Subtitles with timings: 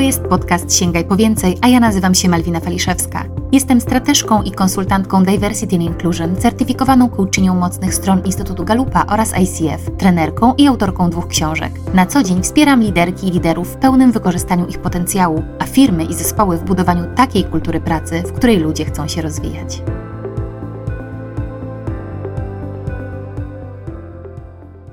[0.00, 3.24] To jest podcast Sięgaj po więcej, a ja nazywam się Malwina Faliszewska.
[3.52, 9.90] Jestem strateżką i konsultantką Diversity and Inclusion, certyfikowaną coachinią mocnych stron Instytutu Galupa oraz ICF,
[9.98, 11.72] trenerką i autorką dwóch książek.
[11.94, 16.14] Na co dzień wspieram liderki i liderów w pełnym wykorzystaniu ich potencjału, a firmy i
[16.14, 19.82] zespoły w budowaniu takiej kultury pracy, w której ludzie chcą się rozwijać.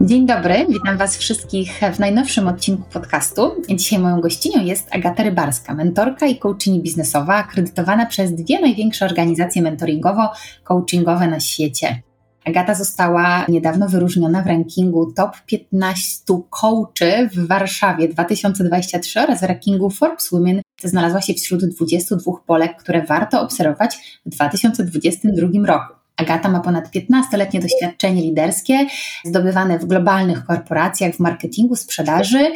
[0.01, 3.61] Dzień dobry, witam Was wszystkich w najnowszym odcinku podcastu.
[3.69, 9.61] Dzisiaj moją gościnią jest Agata Rybarska, mentorka i coaching biznesowa, akredytowana przez dwie największe organizacje
[9.63, 12.01] mentoringowo-coachingowe na świecie.
[12.45, 19.89] Agata została niedawno wyróżniona w rankingu top 15 coachy w Warszawie 2023 oraz w rankingu
[19.89, 25.96] Forbes Women znalazła się wśród 22 Polek, które warto obserwować w 2022 roku.
[26.17, 28.85] Agata ma ponad 15-letnie doświadczenie liderskie,
[29.25, 32.51] zdobywane w globalnych korporacjach, w marketingu, sprzedaży.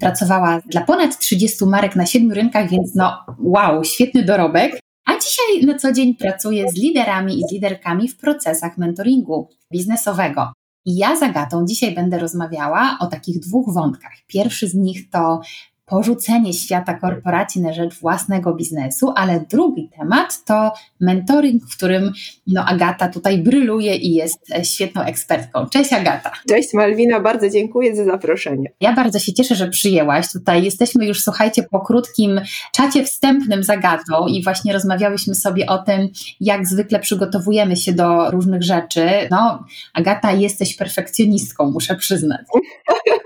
[0.00, 4.80] Pracowała dla ponad 30 marek na siedmiu rynkach, więc no wow, świetny dorobek.
[5.04, 10.52] A dzisiaj na co dzień pracuje z liderami i z liderkami w procesach mentoringu biznesowego.
[10.86, 14.12] I ja z Agatą dzisiaj będę rozmawiała o takich dwóch wątkach.
[14.26, 15.40] Pierwszy z nich to
[15.86, 22.12] porzucenie świata korporacji na rzecz własnego biznesu, ale drugi temat to mentoring, w którym
[22.46, 25.66] no, Agata tutaj bryluje i jest świetną ekspertką.
[25.66, 26.32] Cześć Agata.
[26.48, 28.72] Cześć Malwina, bardzo dziękuję za zaproszenie.
[28.80, 30.32] Ja bardzo się cieszę, że przyjęłaś.
[30.32, 32.40] Tutaj jesteśmy już, słuchajcie, po krótkim
[32.72, 36.08] czacie wstępnym z Agatą i właśnie rozmawiałyśmy sobie o tym,
[36.40, 39.08] jak zwykle przygotowujemy się do różnych rzeczy.
[39.30, 42.40] No, Agata, jesteś perfekcjonistką, muszę przyznać.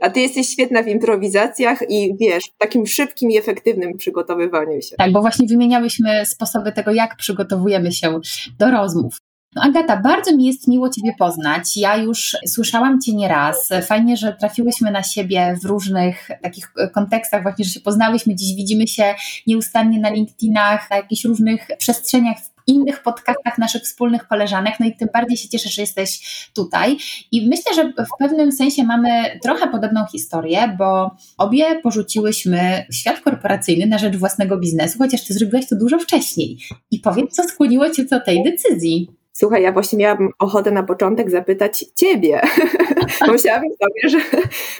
[0.00, 4.96] A ty jesteś świetna w improwizacjach i wiesz, w takim szybkim i efektywnym przygotowywaniu się.
[4.96, 8.20] Tak, bo właśnie wymieniałyśmy sposoby tego, jak przygotowujemy się
[8.58, 9.18] do rozmów.
[9.56, 11.76] No Agata, bardzo mi jest miło Ciebie poznać.
[11.76, 13.68] Ja już słyszałam Cię nieraz.
[13.86, 18.34] Fajnie, że trafiłyśmy na siebie w różnych takich kontekstach, właśnie, że się poznałyśmy.
[18.34, 19.14] Dziś widzimy się
[19.46, 25.08] nieustannie na LinkedInach, na jakichś różnych przestrzeniach innych podcastach naszych wspólnych koleżanek, no i tym
[25.12, 26.20] bardziej się cieszę, że jesteś
[26.54, 26.96] tutaj.
[27.32, 33.86] I myślę, że w pewnym sensie mamy trochę podobną historię, bo obie porzuciłyśmy świat korporacyjny
[33.86, 36.58] na rzecz własnego biznesu, chociaż ty zrobiłaś to dużo wcześniej.
[36.90, 39.08] I powiedz, co skłoniło cię do tej decyzji?
[39.36, 42.40] Słuchaj, ja właśnie miałam ochotę na początek zapytać ciebie.
[43.32, 44.18] Myślałam sobie, że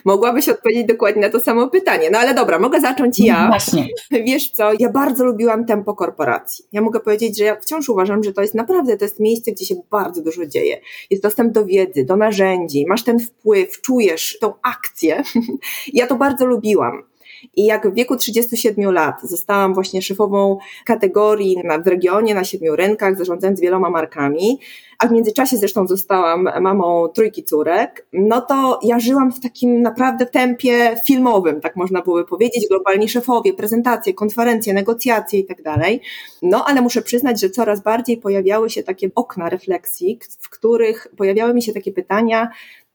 [0.04, 2.10] mogłabyś odpowiedzieć dokładnie na to samo pytanie.
[2.10, 3.46] No ale dobra, mogę zacząć ja.
[3.48, 3.88] Właśnie.
[4.10, 6.64] Wiesz co, ja bardzo lubiłam tempo korporacji.
[6.72, 9.64] Ja mogę powiedzieć, że ja wciąż uważam, że to jest naprawdę, to jest miejsce, gdzie
[9.64, 10.80] się bardzo dużo dzieje.
[11.10, 15.22] Jest dostęp do wiedzy, do narzędzi, masz ten wpływ, czujesz tą akcję.
[15.92, 17.13] ja to bardzo lubiłam.
[17.56, 23.18] I jak w wieku 37 lat zostałam właśnie szefową kategorii w regionie na siedmiu rynkach,
[23.18, 24.58] zarządzając wieloma markami,
[24.98, 30.26] a w międzyczasie zresztą zostałam mamą trójki córek, no to ja żyłam w takim naprawdę
[30.26, 36.00] tempie filmowym, tak można byłoby powiedzieć, globalni szefowie, prezentacje, konferencje, negocjacje i tak dalej.
[36.42, 41.54] No ale muszę przyznać, że coraz bardziej pojawiały się takie okna refleksji, w których pojawiały
[41.54, 42.48] mi się takie pytania,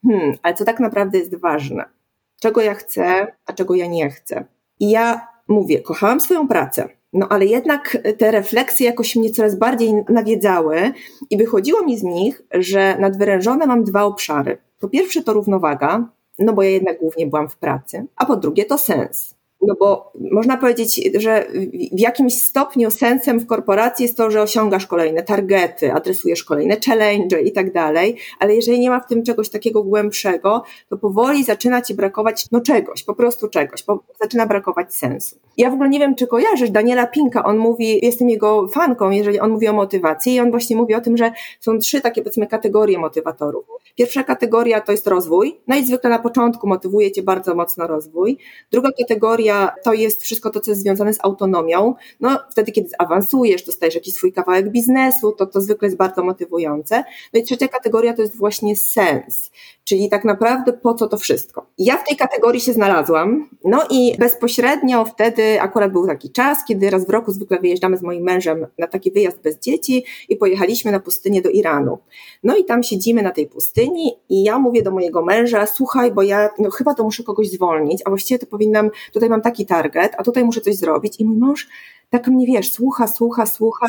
[0.08, 1.99] hmm, ale co tak naprawdę jest ważne?
[2.40, 4.46] Czego ja chcę, a czego ja nie chcę.
[4.80, 9.94] I ja mówię, kochałam swoją pracę, no ale jednak te refleksje jakoś mnie coraz bardziej
[10.10, 10.92] nawiedzały
[11.30, 14.58] i wychodziło mi z nich, że nadwyrężone mam dwa obszary.
[14.80, 18.66] Po pierwsze to równowaga, no bo ja jednak głównie byłam w pracy, a po drugie
[18.66, 19.39] to sens.
[19.62, 21.48] No bo można powiedzieć, że
[21.92, 27.42] w jakimś stopniu sensem w korporacji jest to, że osiągasz kolejne targety, adresujesz kolejne challenge
[27.42, 31.82] i tak dalej, ale jeżeli nie ma w tym czegoś takiego głębszego, to powoli zaczyna
[31.82, 35.36] ci brakować no czegoś, po prostu czegoś, bo zaczyna brakować sensu.
[35.58, 39.40] Ja w ogóle nie wiem, czy kojarzysz Daniela Pinka, on mówi, jestem jego fanką, jeżeli
[39.40, 42.48] on mówi o motywacji i on właśnie mówi o tym, że są trzy takie powiedzmy
[42.48, 43.66] kategorie motywatorów.
[43.96, 48.38] Pierwsza kategoria to jest rozwój, no i zwykle na początku motywuje cię bardzo mocno rozwój.
[48.72, 49.49] Druga kategoria
[49.84, 51.96] to jest wszystko to, co jest związane z autonomią.
[52.20, 57.04] No wtedy, kiedy awansujesz, dostajesz jakiś swój kawałek biznesu, to to zwykle jest bardzo motywujące.
[57.34, 59.52] No i trzecia kategoria to jest właśnie sens,
[59.84, 61.66] czyli tak naprawdę po co to wszystko.
[61.78, 66.90] Ja w tej kategorii się znalazłam, no i bezpośrednio wtedy akurat był taki czas, kiedy
[66.90, 70.92] raz w roku zwykle wyjeżdżamy z moim mężem na taki wyjazd bez dzieci i pojechaliśmy
[70.92, 71.98] na pustynię do Iranu.
[72.44, 76.22] No i tam siedzimy na tej pustyni i ja mówię do mojego męża, słuchaj, bo
[76.22, 79.66] ja no, chyba to muszę kogoś zwolnić, a właściwie to powinnam, tutaj mam mam taki
[79.66, 81.68] target, a tutaj muszę coś zrobić i mój mąż
[82.10, 83.88] tak mnie, wiesz, słucha, słucha, słucha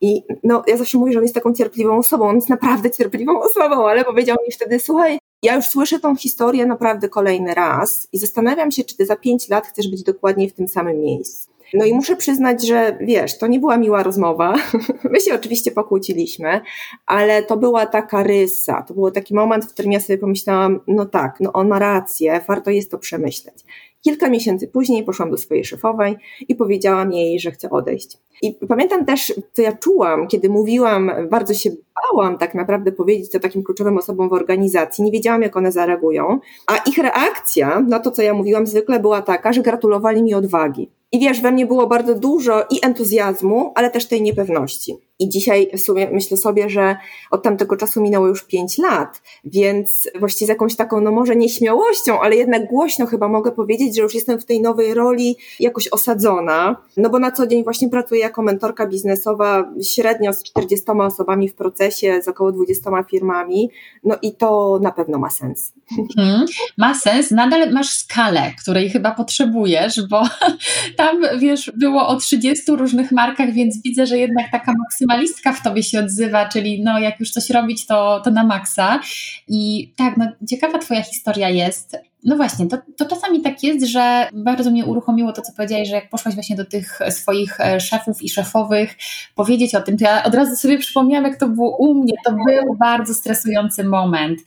[0.00, 3.40] i no, ja zawsze mówię, że on jest taką cierpliwą osobą, on jest naprawdę cierpliwą
[3.40, 8.18] osobą, ale powiedział mi wtedy, słuchaj, ja już słyszę tą historię naprawdę kolejny raz i
[8.18, 11.50] zastanawiam się, czy ty za pięć lat chcesz być dokładnie w tym samym miejscu.
[11.74, 14.54] No i muszę przyznać, że wiesz, to nie była miła rozmowa.
[15.12, 16.60] My się oczywiście pokłóciliśmy,
[17.06, 21.06] ale to była taka rysa, to był taki moment, w którym ja sobie pomyślałam, no
[21.06, 23.64] tak, no on ma rację, warto jest to przemyśleć.
[24.02, 26.16] Kilka miesięcy później poszłam do swojej szefowej
[26.48, 28.18] i powiedziałam jej, że chcę odejść.
[28.42, 31.70] I pamiętam też, co ja czułam, kiedy mówiłam, bardzo się
[32.02, 36.40] bałam tak naprawdę powiedzieć to takim kluczowym osobom w organizacji, nie wiedziałam, jak one zareagują,
[36.66, 40.90] a ich reakcja na to, co ja mówiłam, zwykle była taka, że gratulowali mi odwagi.
[41.12, 44.96] I wiesz, we mnie było bardzo dużo i entuzjazmu, ale też tej niepewności.
[45.20, 46.96] I dzisiaj w sumie myślę sobie, że
[47.30, 52.20] od tamtego czasu minęło już pięć lat, więc właściwie z jakąś taką, no może nieśmiałością,
[52.20, 56.76] ale jednak głośno chyba mogę powiedzieć, że już jestem w tej nowej roli jakoś osadzona,
[56.96, 61.54] no bo na co dzień właśnie pracuję jako mentorka biznesowa średnio z 40 osobami w
[61.54, 63.70] procesie, z około 20 firmami,
[64.04, 65.72] no i to na pewno ma sens.
[66.16, 66.46] Hmm,
[66.78, 70.22] ma sens, nadal masz skalę, której chyba potrzebujesz, bo
[70.96, 74.72] tam wiesz, było o 30 różnych markach, więc widzę, że jednak taka
[75.10, 79.00] maksymalistka w tobie się odzywa, czyli no jak już coś robić, to, to na maksa.
[79.48, 82.09] I tak, no ciekawa twoja historia jest.
[82.24, 85.94] No właśnie, to, to czasami tak jest, że bardzo mnie uruchomiło to, co powiedziałeś, że
[85.94, 88.96] jak poszłaś właśnie do tych swoich e, szefów i szefowych
[89.34, 92.12] powiedzieć o tym, to ja od razu sobie przypomniałam, jak to było u mnie.
[92.24, 94.40] To był bardzo stresujący moment.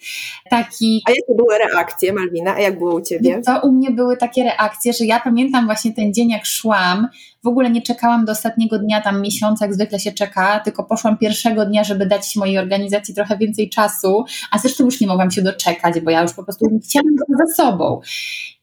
[0.50, 1.02] Taki...
[1.08, 2.56] A jakie były reakcje, Malwina?
[2.56, 3.42] A jak było u Ciebie?
[3.42, 7.08] To u mnie były takie reakcje, że ja pamiętam właśnie ten dzień, jak szłam,
[7.44, 11.18] w ogóle nie czekałam do ostatniego dnia, tam miesiąca, jak zwykle się czeka, tylko poszłam
[11.18, 15.42] pierwszego dnia, żeby dać mojej organizacji trochę więcej czasu, a zresztą już nie mogłam się
[15.42, 17.63] doczekać, bo ja już po prostu chciałam to za sobą.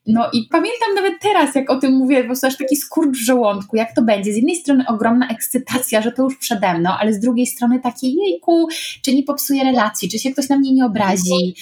[0.07, 3.25] No i pamiętam nawet teraz, jak o tym mówię, po prostu aż taki skurcz w
[3.25, 4.33] żołądku, jak to będzie.
[4.33, 8.09] Z jednej strony ogromna ekscytacja, że to już przede mną, ale z drugiej strony takie
[8.09, 8.69] jejku,
[9.03, 11.55] czy nie popsuje relacji, czy się ktoś na mnie nie obrazi,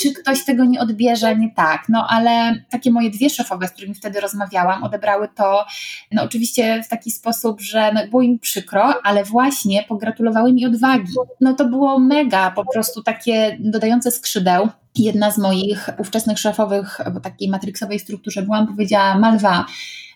[0.00, 1.82] czy ktoś tego nie odbierze nie tak.
[1.88, 5.64] No ale takie moje dwie szefowe, z którymi wtedy rozmawiałam, odebrały to
[6.12, 11.12] no oczywiście w taki sposób, że no, było im przykro, ale właśnie pogratulowały mi odwagi.
[11.40, 17.20] No to było mega, po prostu takie dodające skrzydeł jedna z moich ówczesnych szefowych w
[17.20, 19.66] takiej matrixowej strukturze byłam, powiedziała Malwa,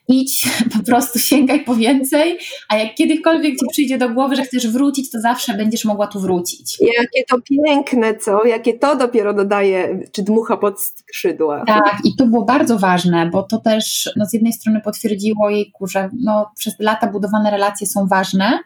[0.09, 2.39] idź, po prostu sięgaj po więcej,
[2.69, 6.21] a jak kiedykolwiek ci przyjdzie do głowy, że chcesz wrócić, to zawsze będziesz mogła tu
[6.21, 6.79] wrócić.
[6.81, 8.45] Jakie to piękne, co?
[8.45, 11.65] Jakie to dopiero dodaje, czy dmucha pod skrzydła.
[11.67, 15.73] Tak, i to było bardzo ważne, bo to też no, z jednej strony potwierdziło jej,
[15.81, 18.59] że no, przez lata budowane relacje są ważne,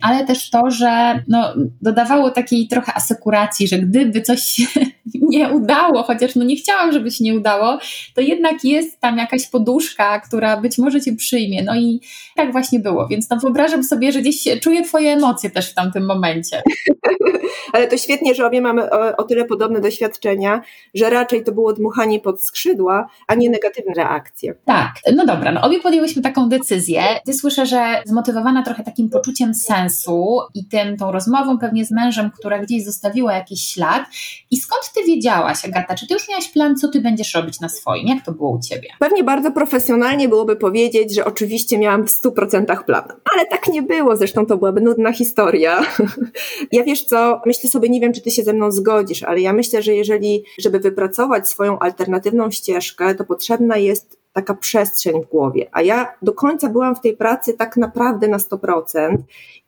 [0.00, 4.64] ale też to, że no, dodawało takiej trochę asekuracji, że gdyby coś się
[5.14, 7.78] nie udało, chociaż no nie chciałam, żeby się nie udało,
[8.14, 11.62] to jednak jest tam jakaś poduszka, która być może cię przyjmie.
[11.62, 12.00] No i
[12.36, 16.06] tak właśnie było, więc no wyobrażam sobie, że gdzieś czuję twoje emocje też w tamtym
[16.06, 16.62] momencie.
[17.72, 20.62] Ale to świetnie, że obie mamy o, o, tyle podobne doświadczenia,
[20.94, 24.54] że raczej to było dmuchanie pod skrzydła, a nie negatywne reakcje.
[24.64, 27.02] Tak, no dobra, no obie podjęłyśmy taką decyzję.
[27.26, 32.30] Ty słyszę, że zmotywowana trochę takim poczuciem sensu i tym, tą rozmową pewnie z mężem,
[32.30, 34.02] która gdzieś zostawiła jakiś ślad.
[34.50, 37.68] I skąd ty wiedziałaś, Agata, czy ty już miałaś plan, co ty będziesz robić na
[37.68, 38.06] swoim?
[38.06, 38.88] Jak to było u ciebie?
[38.98, 40.69] Pewnie bardzo profesjonalnie byłoby powiedzieć,
[41.10, 45.82] że oczywiście miałam w 100% plan, ale tak nie było, zresztą to byłaby nudna historia.
[46.72, 49.52] ja wiesz co, myślę sobie, nie wiem, czy ty się ze mną zgodzisz, ale ja
[49.52, 55.68] myślę, że jeżeli, żeby wypracować swoją alternatywną ścieżkę, to potrzebna jest taka przestrzeń w głowie.
[55.72, 59.16] A ja do końca byłam w tej pracy tak naprawdę na 100%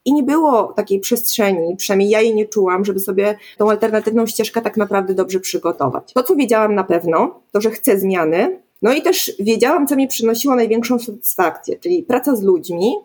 [0.05, 4.61] i nie było takiej przestrzeni, przynajmniej ja jej nie czułam, żeby sobie tą alternatywną ścieżkę
[4.61, 6.13] tak naprawdę dobrze przygotować.
[6.13, 10.07] To, co wiedziałam na pewno, to, że chcę zmiany, no i też wiedziałam, co mi
[10.07, 12.95] przynosiło największą satysfakcję, czyli praca z ludźmi,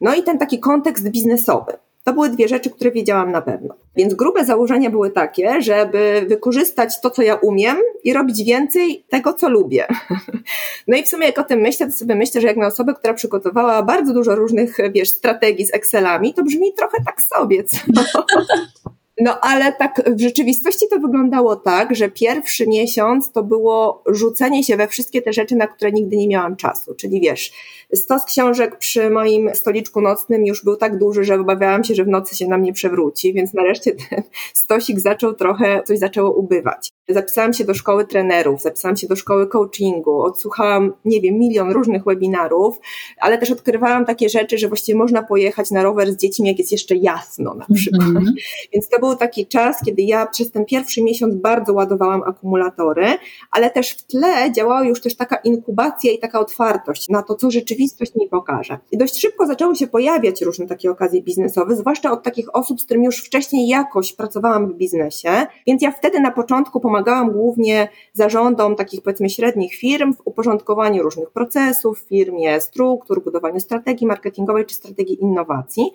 [0.00, 1.72] no i ten taki kontekst biznesowy.
[2.04, 3.74] To były dwie rzeczy, które wiedziałam na pewno.
[3.96, 9.32] Więc grube założenia były takie, żeby wykorzystać to, co ja umiem i robić więcej tego,
[9.32, 9.86] co lubię.
[10.88, 12.94] No i w sumie jak o tym myślę, to sobie myślę, że jak na osobę,
[12.94, 17.78] która przygotowała bardzo dużo różnych, wiesz, strategii z Excelami, to brzmi trochę tak sobie, co?
[19.20, 24.76] No ale tak w rzeczywistości to wyglądało tak, że pierwszy miesiąc to było rzucenie się
[24.76, 26.94] we wszystkie te rzeczy, na które nigdy nie miałam czasu.
[26.94, 27.52] Czyli wiesz,
[27.94, 32.08] stos książek przy moim stoliczku nocnym już był tak duży, że obawiałam się, że w
[32.08, 34.22] nocy się na mnie przewróci, więc nareszcie ten
[34.54, 36.97] stosik zaczął trochę, coś zaczęło ubywać.
[37.08, 42.04] Zapisałam się do szkoły trenerów, zapisałam się do szkoły coachingu, odsłuchałam, nie wiem, milion różnych
[42.04, 42.80] webinarów,
[43.20, 46.72] ale też odkrywałam takie rzeczy, że właściwie można pojechać na rower z dziećmi, jak jest
[46.72, 48.08] jeszcze jasno na przykład.
[48.08, 48.32] Mm -hmm.
[48.72, 53.06] Więc to był taki czas, kiedy ja przez ten pierwszy miesiąc bardzo ładowałam akumulatory,
[53.50, 57.50] ale też w tle działała już też taka inkubacja i taka otwartość na to, co
[57.50, 58.78] rzeczywistość mi pokaże.
[58.92, 62.84] I dość szybko zaczęły się pojawiać różne takie okazje biznesowe, zwłaszcza od takich osób, z
[62.84, 67.88] którymi już wcześniej jakoś pracowałam w biznesie, więc ja wtedy na początku pomagałam pomagałam głównie
[68.12, 74.66] zarządom takich powiedzmy średnich firm w uporządkowaniu różnych procesów w firmie, struktur, budowaniu strategii marketingowej
[74.66, 75.92] czy strategii innowacji.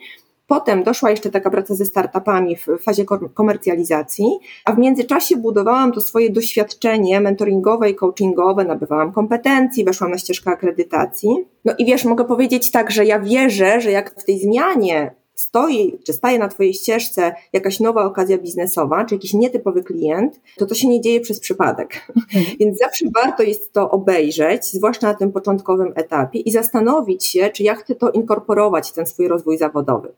[0.48, 4.26] Potem doszła jeszcze taka praca ze startupami w fazie komercjalizacji,
[4.66, 10.52] a w międzyczasie budowałam to swoje doświadczenie mentoringowe i coachingowe, nabywałam kompetencji, weszłam na ścieżkę
[10.52, 11.30] akredytacji.
[11.66, 16.00] No i wiesz, mogę powiedzieć tak, że ja wierzę, że jak w tej zmianie stoi,
[16.06, 20.76] czy staje na Twojej ścieżce jakaś nowa okazja biznesowa, czy jakiś nietypowy klient, to to
[20.76, 22.08] się nie dzieje przez przypadek.
[22.18, 22.46] Mhm.
[22.60, 27.64] Więc zawsze warto jest to obejrzeć, zwłaszcza na tym początkowym etapie i zastanowić się, czy
[27.64, 30.14] ja chcę to inkorporować w ten swój rozwój zawodowy.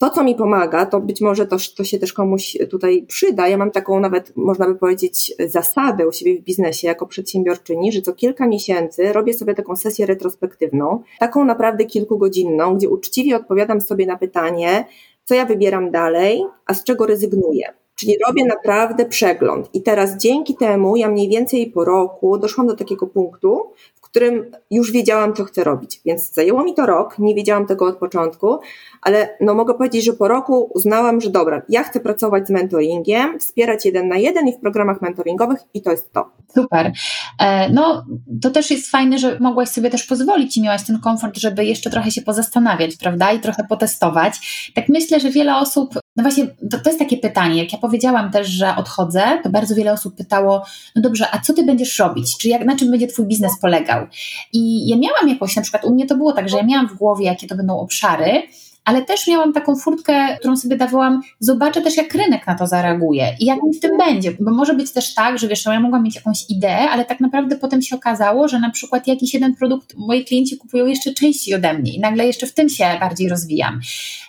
[0.00, 3.48] To, co mi pomaga, to być może to, to się też komuś tutaj przyda.
[3.48, 8.02] Ja mam taką nawet, można by powiedzieć, zasadę u siebie w biznesie jako przedsiębiorczyni, że
[8.02, 14.06] co kilka miesięcy robię sobie taką sesję retrospektywną, taką naprawdę kilkugodzinną, gdzie uczciwie odpowiadam sobie
[14.06, 14.84] na pytanie,
[15.24, 17.74] co ja wybieram dalej, a z czego rezygnuję.
[17.94, 19.68] Czyli robię naprawdę przegląd.
[19.74, 23.72] I teraz dzięki temu ja mniej więcej po roku doszłam do takiego punktu,
[24.10, 26.00] którym już wiedziałam, co chcę robić.
[26.04, 28.58] Więc zajęło mi to rok, nie wiedziałam tego od początku,
[29.02, 33.38] ale no mogę powiedzieć, że po roku uznałam, że dobra, ja chcę pracować z mentoringiem,
[33.38, 36.30] wspierać jeden na jeden i w programach mentoringowych i to jest to.
[36.54, 36.92] Super.
[37.40, 38.06] E, no,
[38.42, 41.90] to też jest fajne, że mogłaś sobie też pozwolić i miałaś ten komfort, żeby jeszcze
[41.90, 43.32] trochę się pozastanawiać, prawda?
[43.32, 44.34] I trochę potestować.
[44.74, 47.62] Tak myślę, że wiele osób, no właśnie, to, to jest takie pytanie.
[47.62, 50.64] Jak ja powiedziałam też, że odchodzę, to bardzo wiele osób pytało,
[50.96, 52.38] no dobrze, a co ty będziesz robić?
[52.38, 54.06] Czy jak, na czym będzie twój biznes polegał?
[54.52, 56.94] I ja miałam jakoś, na przykład u mnie to było tak, że ja miałam w
[56.94, 58.42] głowie, jakie to będą obszary,
[58.90, 63.36] ale też miałam taką furtkę, którą sobie dawałam, zobaczę też jak rynek na to zareaguje
[63.40, 65.80] i jak mi w tym będzie, bo może być też tak, że wiesz, no ja
[65.80, 69.54] mogłam mieć jakąś ideę, ale tak naprawdę potem się okazało, że na przykład jakiś jeden
[69.54, 73.28] produkt moi klienci kupują jeszcze częściej ode mnie i nagle jeszcze w tym się bardziej
[73.28, 73.80] rozwijam.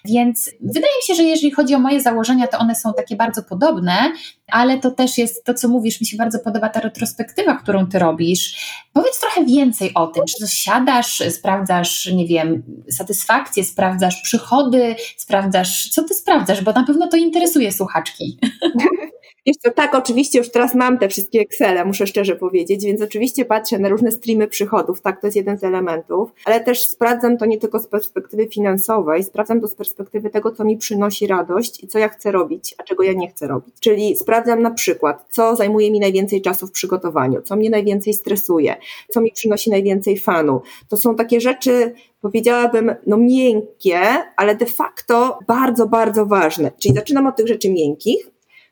[0.06, 3.44] Więc wydaje mi się, że jeżeli chodzi o moje założenia, to one są takie bardzo
[3.44, 4.12] podobne,
[4.52, 8.00] ale to też jest to, co mówisz, mi się bardzo podoba ta retrospektywa, którą ty
[8.00, 8.72] robisz.
[8.94, 16.04] Powiedz trochę więcej o tym, czy siadasz, sprawdzasz, nie wiem, satysfakcję, sprawdzasz przychody, sprawdzasz, co
[16.04, 18.40] ty sprawdzasz, bo na pewno to interesuje słuchaczki.
[19.46, 23.46] Wiesz co, tak, oczywiście już teraz mam te wszystkie Excele, muszę szczerze powiedzieć, więc oczywiście
[23.46, 27.46] patrzę na różne streamy przychodów, tak, to jest jeden z elementów, ale też sprawdzam to
[27.46, 31.88] nie tylko z perspektywy finansowej, sprawdzam to z perspektywy tego, co mi przynosi radość i
[31.88, 33.76] co ja chcę robić, a czego ja nie chcę robić.
[33.80, 38.76] Czyli sprawdzam na przykład, co zajmuje mi najwięcej czasu w przygotowaniu, co mnie najwięcej stresuje,
[39.10, 40.62] co mi przynosi najwięcej fanu.
[40.90, 44.00] To są takie rzeczy, powiedziałabym, no miękkie,
[44.38, 46.72] ale de facto bardzo, bardzo ważne.
[46.80, 48.32] Czyli zaczynam od tych rzeczy miękkich,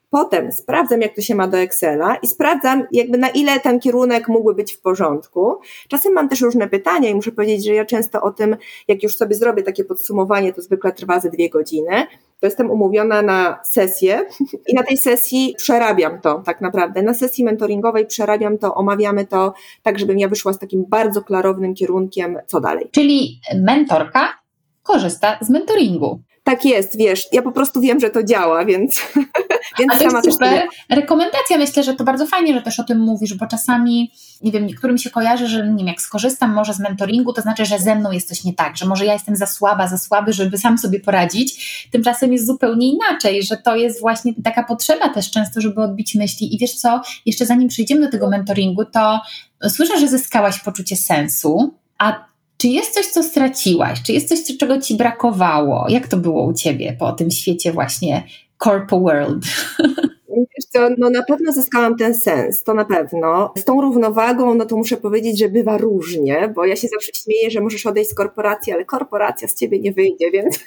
[0.10, 4.28] Potem sprawdzam, jak to się ma do Excela i sprawdzam, jakby na ile ten kierunek
[4.28, 5.56] mógłby być w porządku.
[5.88, 8.56] Czasem mam też różne pytania i muszę powiedzieć, że ja często o tym,
[8.88, 12.08] jak już sobie zrobię takie podsumowanie, to zwykle trwa ze dwie godziny.
[12.40, 14.26] To jestem umówiona na sesję
[14.68, 17.02] i na tej sesji przerabiam to tak naprawdę.
[17.02, 21.76] Na sesji mentoringowej przerabiam to, omawiamy to, tak żebym ja wyszła z takim bardzo klarownym
[21.76, 22.90] kierunkiem, co dalej.
[22.92, 24.30] Czyli mentorka
[24.84, 29.02] korzysta z mentoringu tak jest, wiesz, ja po prostu wiem, że to działa, więc,
[29.80, 30.50] więc Ale sama super.
[30.50, 34.52] też Rekomendacja, myślę, że to bardzo fajnie, że też o tym mówisz, bo czasami, nie
[34.52, 37.80] wiem, niektórym się kojarzy, że nie wiem, jak skorzystam może z mentoringu, to znaczy, że
[37.80, 40.58] ze mną jest coś nie tak, że może ja jestem za słaba, za słaby, żeby
[40.58, 41.88] sam sobie poradzić.
[41.92, 46.56] Tymczasem jest zupełnie inaczej, że to jest właśnie taka potrzeba też często, żeby odbić myśli.
[46.56, 49.20] I wiesz co, jeszcze zanim przejdziemy do tego mentoringu, to
[49.70, 52.29] słyszę, że zyskałaś poczucie sensu, a
[52.62, 54.02] czy jest coś, co straciłaś?
[54.04, 55.86] Czy jest coś, czego ci brakowało?
[55.90, 58.24] Jak to było u ciebie po tym świecie właśnie
[58.64, 59.46] corpo world?
[60.30, 63.54] Wiesz co, no na pewno zyskałam ten sens, to na pewno.
[63.58, 67.52] Z tą równowagą, no to muszę powiedzieć, że bywa różnie, bo ja się zawsze śmieję,
[67.52, 70.60] że możesz odejść z korporacji, ale korporacja z ciebie nie wyjdzie, więc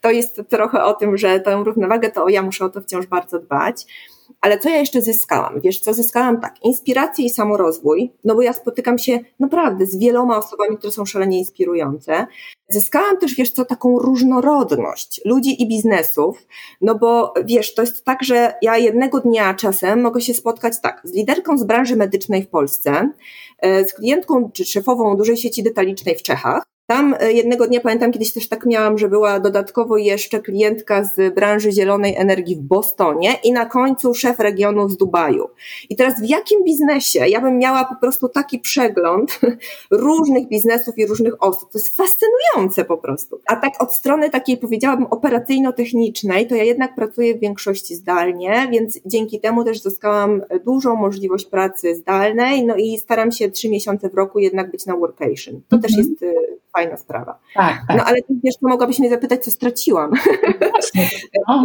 [0.00, 3.38] to jest trochę o tym, że tę równowagę to ja muszę o to wciąż bardzo
[3.38, 3.86] dbać.
[4.40, 5.60] Ale co ja jeszcze zyskałam?
[5.60, 10.38] Wiesz co, zyskałam tak, inspirację i samorozwój, no bo ja spotykam się naprawdę z wieloma
[10.38, 12.26] osobami, które są szalenie inspirujące.
[12.70, 16.46] Zyskałam też, wiesz co, taką różnorodność ludzi i biznesów,
[16.80, 21.00] no bo wiesz, to jest tak, że ja jednego dnia czasem mogę się spotkać tak,
[21.04, 23.10] z liderką z branży medycznej w Polsce,
[23.58, 28.12] e, z klientką czy szefową dużej sieci detalicznej w Czechach, tam e, jednego dnia pamiętam,
[28.12, 33.34] kiedyś też tak miałam, że była dodatkowo jeszcze klientka z branży zielonej energii w Bostonie
[33.44, 35.48] i na końcu szef regionu z Dubaju.
[35.90, 39.40] I teraz w jakim biznesie ja bym miała po prostu taki przegląd
[39.90, 41.72] różnych biznesów i różnych osób?
[41.72, 43.40] To jest fascynujące po prostu.
[43.46, 49.00] A tak od strony takiej powiedziałabym operacyjno-technicznej, to ja jednak pracuję w większości zdalnie, więc
[49.06, 54.14] dzięki temu też zyskałam dużą możliwość pracy zdalnej, no i staram się trzy miesiące w
[54.14, 55.60] roku jednak być na workation.
[55.68, 56.08] To też mhm.
[56.08, 57.38] jest y, fajna sprawa.
[57.54, 57.96] Tak, tak.
[57.96, 60.10] No ale to mogłabyś mnie zapytać, co straciłam.
[60.70, 61.08] Właśnie,
[61.48, 61.64] no.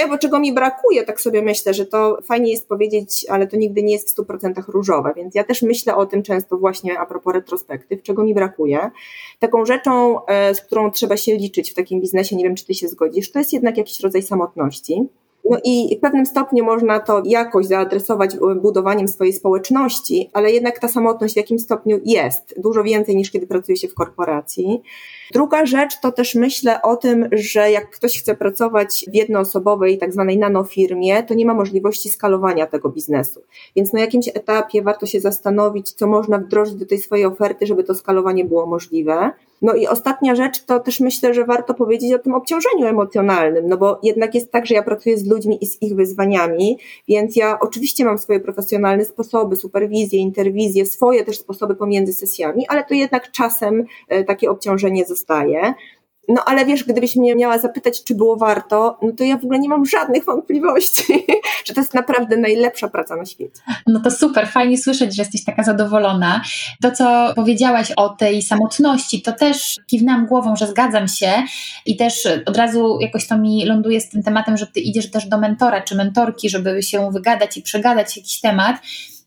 [0.00, 3.56] nie, bo czego mi brakuje, tak sobie myślę, że to fajnie jest powiedzieć, ale to
[3.56, 7.06] nigdy nie jest w 100% różowe, więc ja też myślę o tym często właśnie a
[7.06, 8.90] propos retrospektyw, czego mi brakuje.
[9.38, 12.74] Taką rzeczą, e, z którą trzeba się liczyć w takim biznesie, nie wiem, czy ty
[12.74, 15.08] się zgodzisz, to jest jednak jakiś rodzaj samotności.
[15.50, 20.88] No i w pewnym stopniu można to jakoś zaadresować budowaniem swojej społeczności, ale jednak ta
[20.88, 24.82] samotność w jakim stopniu jest, dużo więcej niż kiedy pracuje się w korporacji.
[25.32, 30.12] Druga rzecz to też myślę o tym, że jak ktoś chce pracować w jednoosobowej, tak
[30.12, 33.42] zwanej nanofirmie, to nie ma możliwości skalowania tego biznesu.
[33.76, 37.84] Więc na jakimś etapie warto się zastanowić, co można wdrożyć do tej swojej oferty, żeby
[37.84, 39.30] to skalowanie było możliwe.
[39.62, 43.76] No i ostatnia rzecz to też myślę, że warto powiedzieć o tym obciążeniu emocjonalnym, no
[43.76, 47.58] bo jednak jest tak, że ja pracuję z ludźmi i z ich wyzwaniami, więc ja
[47.60, 53.30] oczywiście mam swoje profesjonalne sposoby, superwizje, interwizje, swoje też sposoby pomiędzy sesjami, ale to jednak
[53.30, 55.74] czasem e, takie obciążenie zostaje.
[56.28, 59.58] No ale wiesz, gdybyś mnie miała zapytać, czy było warto, no to ja w ogóle
[59.58, 61.02] nie mam żadnych wątpliwości,
[61.66, 63.60] że to jest naprawdę najlepsza praca na świecie.
[63.86, 66.42] No to super, fajnie słyszeć, że jesteś taka zadowolona.
[66.82, 71.32] To, co powiedziałaś o tej samotności, to też kiwnęłam głową, że zgadzam się
[71.86, 75.26] i też od razu jakoś to mi ląduje z tym tematem, że ty idziesz też
[75.26, 78.76] do mentora czy mentorki, żeby się wygadać i przegadać jakiś temat.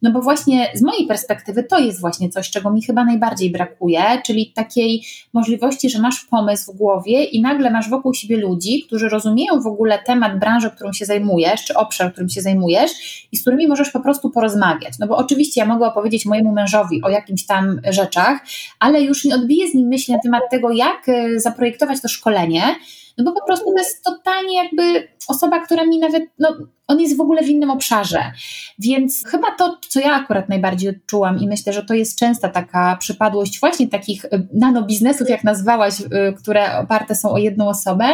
[0.01, 4.03] No bo właśnie z mojej perspektywy to jest właśnie coś, czego mi chyba najbardziej brakuje,
[4.25, 5.03] czyli takiej
[5.33, 9.67] możliwości, że masz pomysł w głowie i nagle masz wokół siebie ludzi, którzy rozumieją w
[9.67, 12.91] ogóle temat branży, którą się zajmujesz, czy obszar, którym się zajmujesz
[13.31, 14.93] i z którymi możesz po prostu porozmawiać.
[14.99, 18.39] No bo oczywiście ja mogę opowiedzieć mojemu mężowi o jakimś tam rzeczach,
[18.79, 22.75] ale już nie odbiję z nim myśli na temat tego, jak e, zaprojektować to szkolenie,
[23.17, 26.57] no bo po prostu to jest totalnie jakby osoba, która mi nawet, no
[26.89, 28.31] on jest w ogóle w innym obszarze.
[28.79, 32.97] Więc chyba to, co ja akurat najbardziej odczułam i myślę, że to jest częsta taka
[32.99, 38.05] przypadłość właśnie takich y, nanobiznesów, jak nazwałaś, y, które oparte są o jedną osobę,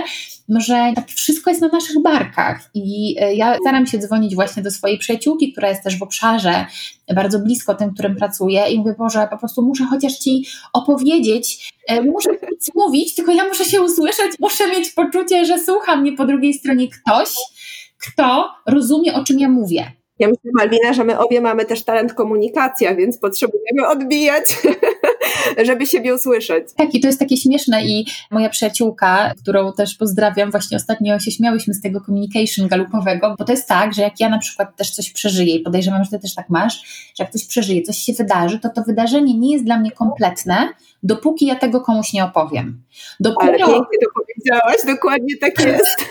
[0.50, 4.72] że tak wszystko jest na naszych barkach i y, ja staram się dzwonić właśnie do
[4.72, 6.66] swojej przyjaciółki, która jest też w obszarze
[7.16, 11.74] bardzo blisko tym, którym pracuję i mówię, Boże, po prostu muszę chociaż Ci opowiedzieć,
[12.06, 16.26] muszę nic mówić, tylko ja muszę się usłyszeć, muszę mieć poczucie, że słucha mnie po
[16.26, 17.30] drugiej stronie ktoś,
[17.98, 19.92] kto rozumie, o czym ja mówię.
[20.20, 24.58] Ja myślę, Malwina, że my obie mamy też talent komunikacja, więc potrzebujemy odbijać,
[25.68, 26.68] żeby siebie usłyszeć.
[26.78, 31.32] Tak, i to jest takie śmieszne i moja przyjaciółka, którą też pozdrawiam, właśnie ostatnio się
[31.32, 34.92] śmiałyśmy z tego communication galupowego, bo to jest tak, że jak ja na przykład też
[34.92, 36.82] coś przeżyję i podejrzewam, że ty też tak masz,
[37.18, 40.70] że jak coś przeżyje, coś się wydarzy, to to wydarzenie nie jest dla mnie kompletne,
[41.04, 42.84] dopóki ja tego komuś nie opowiem.
[43.20, 46.06] Dopiero, Ale pięknie to powiedziałaś, dokładnie tak jest.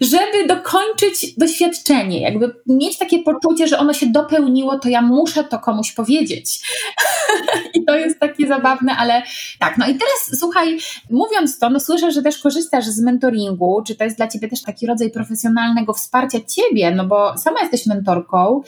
[0.12, 5.58] żeby dokończyć doświadczenie, jakby mieć takie poczucie, że ono się dopełniło, to ja muszę to
[5.58, 6.60] komuś powiedzieć.
[7.74, 9.22] I to jest takie zabawne, ale
[9.58, 9.78] tak.
[9.78, 10.78] No i teraz słuchaj,
[11.10, 14.62] mówiąc to, no słyszę, że też korzystasz z mentoringu, czy to jest dla ciebie też
[14.62, 18.62] taki rodzaj profesjonalnego wsparcia ciebie, no bo sama jesteś mentorką,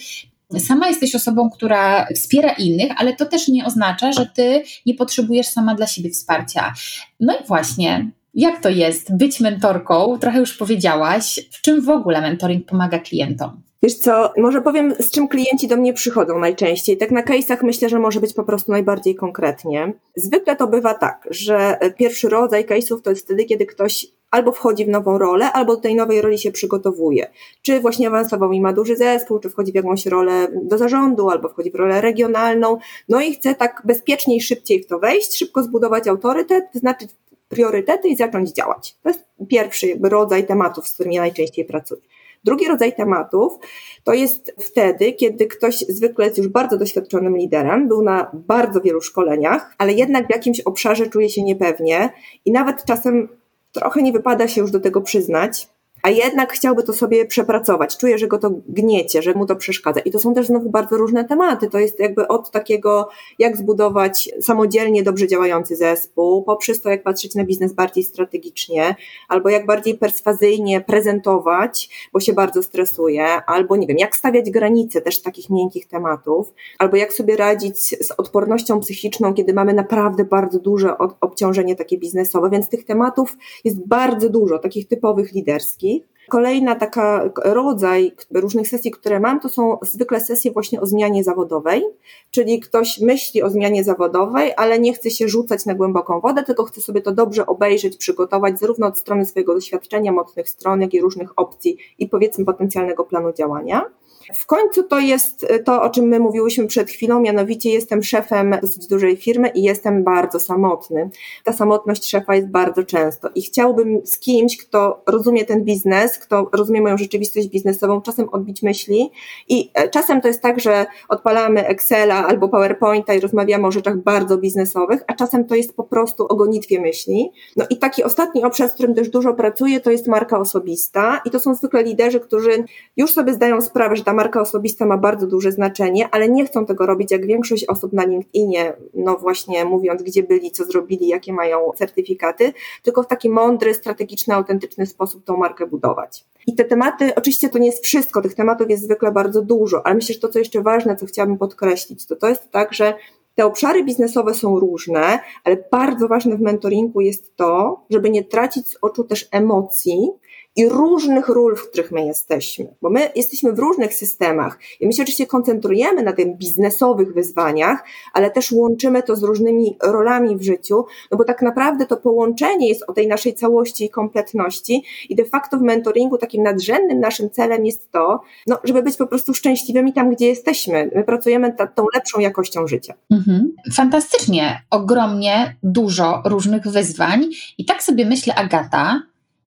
[0.59, 5.47] Sama jesteś osobą, która wspiera innych, ale to też nie oznacza, że ty nie potrzebujesz
[5.47, 6.75] sama dla siebie wsparcia.
[7.21, 10.19] No i właśnie, jak to jest być mentorką?
[10.19, 11.41] Trochę już powiedziałaś.
[11.51, 13.63] W czym w ogóle mentoring pomaga klientom?
[13.83, 16.97] Wiesz co, może powiem, z czym klienci do mnie przychodzą najczęściej.
[16.97, 19.93] Tak na case'ach myślę, że może być po prostu najbardziej konkretnie.
[20.17, 24.85] Zwykle to bywa tak, że pierwszy rodzaj case'ów to jest wtedy, kiedy ktoś albo wchodzi
[24.85, 27.31] w nową rolę, albo do tej nowej roli się przygotowuje.
[27.62, 31.49] Czy właśnie awansował i ma duży zespół, czy wchodzi w jakąś rolę do zarządu, albo
[31.49, 36.09] wchodzi w rolę regionalną, no i chce tak bezpieczniej, szybciej w to wejść, szybko zbudować
[36.09, 37.11] autorytet, wyznaczyć
[37.49, 38.97] priorytety i zacząć działać.
[39.03, 42.01] To jest pierwszy rodzaj tematów, z którymi ja najczęściej pracuję.
[42.44, 43.59] Drugi rodzaj tematów
[44.05, 49.01] to jest wtedy, kiedy ktoś zwykle jest już bardzo doświadczonym liderem, był na bardzo wielu
[49.01, 52.12] szkoleniach, ale jednak w jakimś obszarze czuje się niepewnie
[52.44, 53.29] i nawet czasem
[53.72, 55.68] trochę nie wypada się już do tego przyznać,
[56.07, 57.97] a jednak chciałby to sobie przepracować.
[57.97, 60.01] Czuje, że go to gniecie, że mu to przeszkadza.
[60.01, 61.71] I to są też znowu bardzo różne tematy.
[61.71, 67.35] To jest jakby od takiego, jak zbudować samodzielnie dobrze działający zespół, poprzez to, jak patrzeć
[67.35, 68.95] na biznes bardziej strategicznie,
[69.29, 75.01] albo jak bardziej perswazyjnie prezentować, bo się bardzo stresuje, albo nie wiem, jak stawiać granice
[75.01, 80.59] też takich miękkich tematów, albo jak sobie radzić z odpornością psychiczną, kiedy mamy naprawdę bardzo
[80.59, 82.51] duże obciążenie takie biznesowe.
[82.51, 85.96] Więc tych tematów jest bardzo dużo, takich typowych liderskich.
[86.29, 91.85] Kolejna taka rodzaj różnych sesji, które mam, to są zwykle sesje właśnie o zmianie zawodowej,
[92.31, 96.65] czyli ktoś myśli o zmianie zawodowej, ale nie chce się rzucać na głęboką wodę, tylko
[96.65, 101.01] chce sobie to dobrze obejrzeć, przygotować zarówno od strony swojego doświadczenia, mocnych stron, jak i
[101.01, 103.91] różnych opcji i powiedzmy potencjalnego planu działania.
[104.35, 108.87] W końcu to jest to, o czym my mówiłyśmy przed chwilą, mianowicie jestem szefem dosyć
[108.87, 111.11] dużej firmy i jestem bardzo samotny.
[111.45, 116.51] Ta samotność szefa jest bardzo często i chciałbym z kimś, kto rozumie ten biznes, kto
[116.53, 119.11] rozumie moją rzeczywistość biznesową, czasem odbić myśli
[119.49, 123.97] i e, czasem to jest tak, że odpalamy Excela albo PowerPointa i rozmawiamy o rzeczach
[123.97, 127.31] bardzo biznesowych, a czasem to jest po prostu o gonitwie myśli.
[127.57, 131.31] No i taki ostatni obszar, z którym też dużo pracuję, to jest marka osobista i
[131.31, 132.65] to są zwykle liderzy, którzy
[132.97, 136.66] już sobie zdają sprawę, że ta marka osobista ma bardzo duże znaczenie, ale nie chcą
[136.66, 141.33] tego robić jak większość osób na LinkedInie, no właśnie mówiąc, gdzie byli, co zrobili, jakie
[141.33, 142.52] mają certyfikaty,
[142.83, 146.24] tylko w taki mądry, strategiczny, autentyczny sposób tą markę budować.
[146.46, 149.94] I te tematy, oczywiście to nie jest wszystko, tych tematów jest zwykle bardzo dużo, ale
[149.94, 152.94] myślę, że to, co jeszcze ważne, co chciałabym podkreślić, to to jest tak, że
[153.35, 158.68] te obszary biznesowe są różne, ale bardzo ważne w mentoringu jest to, żeby nie tracić
[158.68, 160.11] z oczu też emocji
[160.57, 164.92] i różnych ról, w których my jesteśmy, bo my jesteśmy w różnych systemach i my
[164.92, 170.42] się oczywiście koncentrujemy na tych biznesowych wyzwaniach, ale też łączymy to z różnymi rolami w
[170.42, 175.16] życiu, no bo tak naprawdę to połączenie jest o tej naszej całości i kompletności i
[175.16, 179.35] de facto w mentoringu takim nadrzędnym naszym celem jest to, no, żeby być po prostu
[179.35, 180.90] szczęśliwymi tam, gdzie jesteśmy.
[180.95, 182.95] My pracujemy nad tą lepszą jakością życia.
[183.11, 183.53] Mhm.
[183.75, 189.03] Fantastycznie, ogromnie dużo różnych wyzwań i tak sobie myślę, Agata,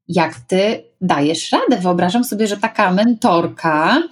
[0.09, 1.81] jak ty dajesz radę.
[1.81, 4.03] Wyobrażam sobie, że taka mentorka,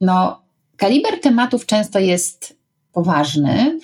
[0.00, 0.42] no,
[0.76, 2.56] kaliber tematów często jest
[2.92, 3.78] poważny.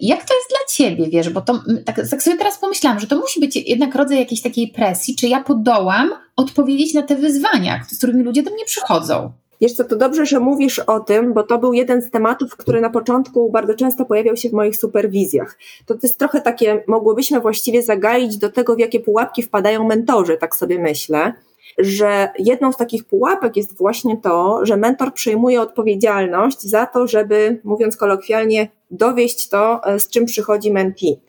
[0.00, 3.16] Jak to jest dla ciebie, wiesz, bo to tak, tak sobie teraz pomyślałam, że to
[3.16, 7.98] musi być jednak rodzaj jakiejś takiej presji, czy ja podołam odpowiedzieć na te wyzwania, z
[7.98, 9.32] którymi ludzie do mnie przychodzą.
[9.60, 12.80] Wiesz co, to dobrze, że mówisz o tym, bo to był jeden z tematów, który
[12.80, 15.58] na początku bardzo często pojawiał się w moich superwizjach.
[15.86, 20.36] To, to jest trochę takie, mogłybyśmy właściwie zagaić do tego, w jakie pułapki wpadają mentorzy,
[20.36, 21.32] tak sobie myślę
[21.78, 27.60] że jedną z takich pułapek jest właśnie to, że mentor przejmuje odpowiedzialność za to, żeby,
[27.64, 31.20] mówiąc kolokwialnie, dowieść to, e, z czym przychodzi mentee.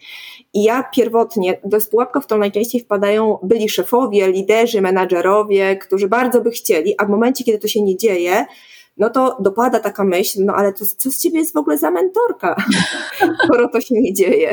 [0.54, 6.42] I ja pierwotnie, do pułapka, w którą najczęściej wpadają byli szefowie, liderzy, menadżerowie, którzy bardzo
[6.42, 8.46] by chcieli, a w momencie, kiedy to się nie dzieje,
[8.98, 11.92] no to dopada taka myśl, no ale to, co z ciebie jest w ogóle za
[11.92, 12.56] mentorka,
[13.44, 14.52] skoro to się nie dzieje.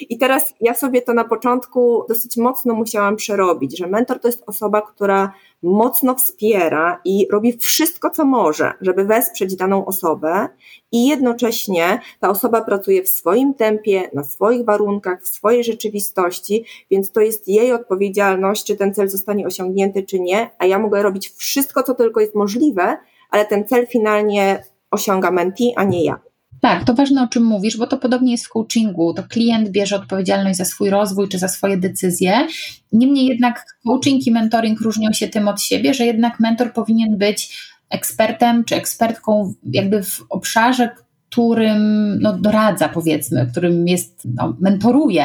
[0.00, 4.42] I teraz ja sobie to na początku dosyć mocno musiałam przerobić, że mentor to jest
[4.46, 10.48] osoba, która mocno wspiera i robi wszystko, co może, żeby wesprzeć daną osobę,
[10.92, 17.12] i jednocześnie ta osoba pracuje w swoim tempie, na swoich warunkach, w swojej rzeczywistości, więc
[17.12, 21.30] to jest jej odpowiedzialność, czy ten cel zostanie osiągnięty, czy nie, a ja mogę robić
[21.30, 22.96] wszystko, co tylko jest możliwe,
[23.30, 26.20] ale ten cel finalnie osiąga mentee, a nie ja.
[26.60, 29.14] Tak, to ważne o czym mówisz, bo to podobnie jest w coachingu.
[29.14, 32.46] To klient bierze odpowiedzialność za swój rozwój czy za swoje decyzje.
[32.92, 37.70] Niemniej jednak coaching i mentoring różnią się tym od siebie, że jednak mentor powinien być
[37.90, 40.90] ekspertem czy ekspertką jakby w obszarze,
[41.30, 41.80] którym
[42.20, 45.24] no, doradza, powiedzmy, którym jest, no, mentoruje.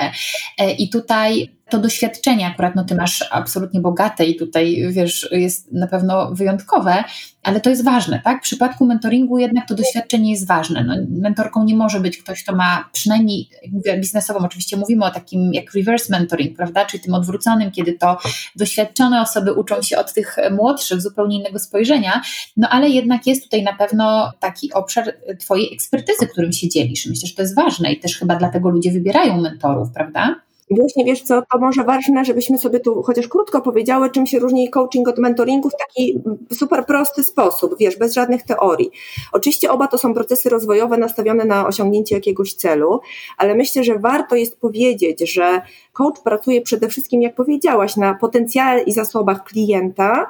[0.57, 5.71] E, I tutaj to doświadczenie akurat, no ty masz absolutnie bogate i tutaj, wiesz, jest
[5.71, 7.03] na pewno wyjątkowe,
[7.43, 8.39] ale to jest ważne, tak?
[8.39, 10.83] W przypadku mentoringu jednak to doświadczenie jest ważne.
[10.83, 15.53] No, mentorką nie może być ktoś, kto ma przynajmniej, mówię, biznesową, oczywiście mówimy o takim
[15.53, 16.85] jak reverse mentoring, prawda?
[16.85, 18.17] Czyli tym odwróconym, kiedy to
[18.55, 22.21] doświadczone osoby uczą się od tych młodszych zupełnie innego spojrzenia,
[22.57, 27.05] no ale jednak jest tutaj na pewno taki obszar twojej ekspertyzy, którym się dzielisz.
[27.05, 30.44] Myślę, że to jest ważne i też chyba dlatego ludzie wybierają mentorów, prawda?
[30.71, 34.69] Właśnie wiesz co, to może ważne, żebyśmy sobie tu chociaż krótko powiedziały, czym się różni
[34.69, 36.19] coaching od mentoringu w taki
[36.53, 38.91] super prosty sposób, wiesz, bez żadnych teorii.
[39.31, 42.99] Oczywiście oba to są procesy rozwojowe nastawione na osiągnięcie jakiegoś celu,
[43.37, 45.61] ale myślę, że warto jest powiedzieć, że
[45.93, 50.25] coach pracuje przede wszystkim, jak powiedziałaś, na potencjale i zasobach klienta,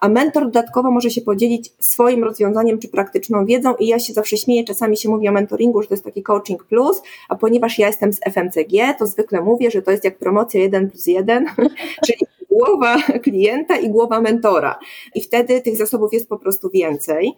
[0.00, 4.36] a mentor dodatkowo może się podzielić swoim rozwiązaniem czy praktyczną wiedzą i ja się zawsze
[4.36, 7.86] śmieję, czasami się mówi o mentoringu, że to jest taki coaching plus, a ponieważ ja
[7.86, 11.46] jestem z FMCG, to zwykle mówię, że to jest jak promocja 1 plus 1,
[12.06, 12.18] czyli
[12.50, 14.78] głowa klienta i głowa mentora.
[15.14, 17.36] I wtedy tych zasobów jest po prostu więcej.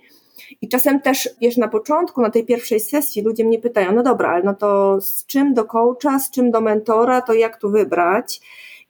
[0.62, 4.30] I czasem też, wiesz, na początku, na tej pierwszej sesji ludzie mnie pytają, no dobra,
[4.30, 8.40] ale no to z czym do coacha, z czym do mentora, to jak tu wybrać?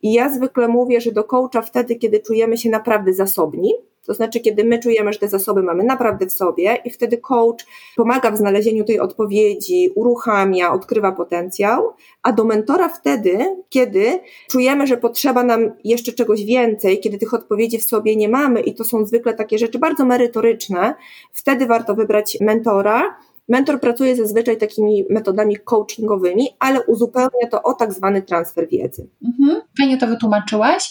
[0.02, 3.74] I ja zwykle mówię, że do coacha wtedy, kiedy czujemy się naprawdę zasobni,
[4.06, 7.66] to znaczy, kiedy my czujemy, że te zasoby mamy naprawdę w sobie, i wtedy coach
[7.96, 13.38] pomaga w znalezieniu tej odpowiedzi, uruchamia, odkrywa potencjał, a do mentora wtedy,
[13.68, 18.60] kiedy czujemy, że potrzeba nam jeszcze czegoś więcej, kiedy tych odpowiedzi w sobie nie mamy,
[18.60, 20.94] i to są zwykle takie rzeczy bardzo merytoryczne,
[21.32, 23.16] wtedy warto wybrać mentora
[23.48, 29.08] Mentor pracuje zazwyczaj takimi metodami coachingowymi, ale uzupełnia to o tak zwany transfer wiedzy.
[29.24, 30.90] Mhm, fajnie to wytłumaczyłaś.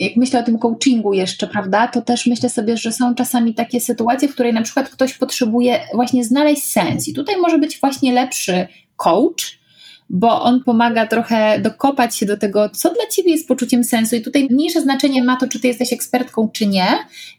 [0.00, 3.80] jak myślę o tym coachingu jeszcze, prawda, to też myślę sobie, że są czasami takie
[3.80, 7.08] sytuacje, w której na przykład ktoś potrzebuje właśnie znaleźć sens.
[7.08, 9.63] I tutaj może być właśnie lepszy coach,
[10.10, 14.16] bo on pomaga trochę dokopać się do tego, co dla ciebie jest poczuciem sensu.
[14.16, 16.86] I tutaj mniejsze znaczenie ma to, czy ty jesteś ekspertką, czy nie,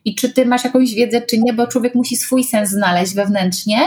[0.06, 3.80] i czy ty masz jakąś wiedzę, czy nie, bo człowiek musi swój sens znaleźć wewnętrznie,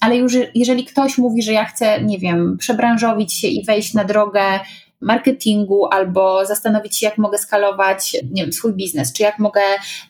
[0.00, 4.04] ale już jeżeli ktoś mówi, że ja chcę, nie wiem, przebranżowić się i wejść na
[4.04, 4.40] drogę
[5.00, 9.60] marketingu albo zastanowić się, jak mogę skalować nie wiem, swój biznes, czy jak mogę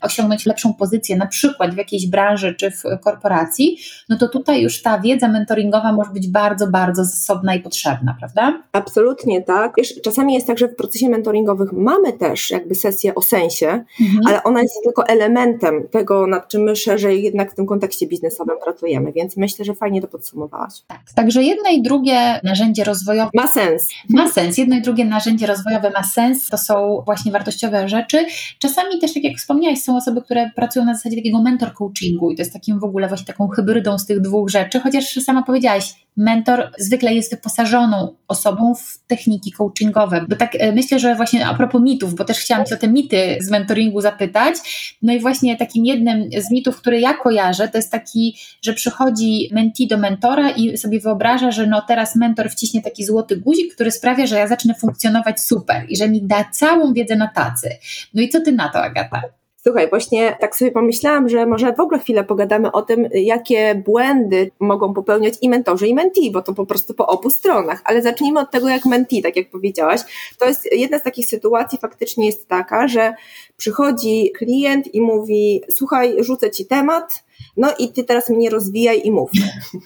[0.00, 4.82] osiągnąć lepszą pozycję, na przykład w jakiejś branży czy w korporacji, no to tutaj już
[4.82, 8.62] ta wiedza mentoringowa może być bardzo, bardzo zasobna i potrzebna, prawda?
[8.72, 9.72] Absolutnie tak.
[9.78, 14.20] Wiesz, czasami jest tak, że w procesie mentoringowych mamy też jakby sesję o sensie, mhm.
[14.26, 18.56] ale ona jest tylko elementem tego, nad czym my szerzej jednak w tym kontekście biznesowym
[18.64, 20.72] pracujemy, więc myślę, że fajnie to podsumowałaś.
[20.86, 23.88] Tak, także jedno i drugie narzędzie rozwojowe ma sens.
[24.10, 24.58] Ma sens.
[24.58, 28.26] Jedno i drugie narzędzie rozwojowe ma sens, to są właśnie wartościowe rzeczy.
[28.58, 32.36] Czasami też, tak jak wspomniałaś, są osoby, które pracują na zasadzie takiego mentor coachingu i
[32.36, 35.94] to jest takim w ogóle właśnie taką hybrydą z tych dwóch rzeczy, chociaż sama powiedziałaś,
[36.16, 40.24] mentor zwykle jest wyposażoną osobą w techniki coachingowe.
[40.28, 42.88] Bo tak e, myślę, że właśnie a propos mitów, bo też chciałam Cię o te
[42.88, 44.56] mity z mentoringu zapytać.
[45.02, 49.48] No i właśnie takim jednym z mitów, który ja kojarzę, to jest taki, że przychodzi
[49.52, 53.90] menti do mentora i sobie wyobraża, że no teraz mentor wciśnie taki złoty guzik, który
[53.90, 57.70] sprawia, że ja zacznę funkcjonować super i że mi da całą wiedzę na tacy.
[58.14, 59.22] No i co Ty na to, Agata?
[59.66, 64.50] Słuchaj, właśnie tak sobie pomyślałam, że może w ogóle chwilę pogadamy o tym, jakie błędy
[64.60, 67.80] mogą popełniać i mentorzy, i mentee, bo to po prostu po obu stronach.
[67.84, 70.00] Ale zacznijmy od tego, jak mentee, tak jak powiedziałaś.
[70.38, 73.14] To jest jedna z takich sytuacji, faktycznie jest taka, że
[73.56, 77.24] przychodzi klient i mówi: Słuchaj, rzucę ci temat,
[77.56, 79.30] no i ty teraz mnie rozwijaj i mów.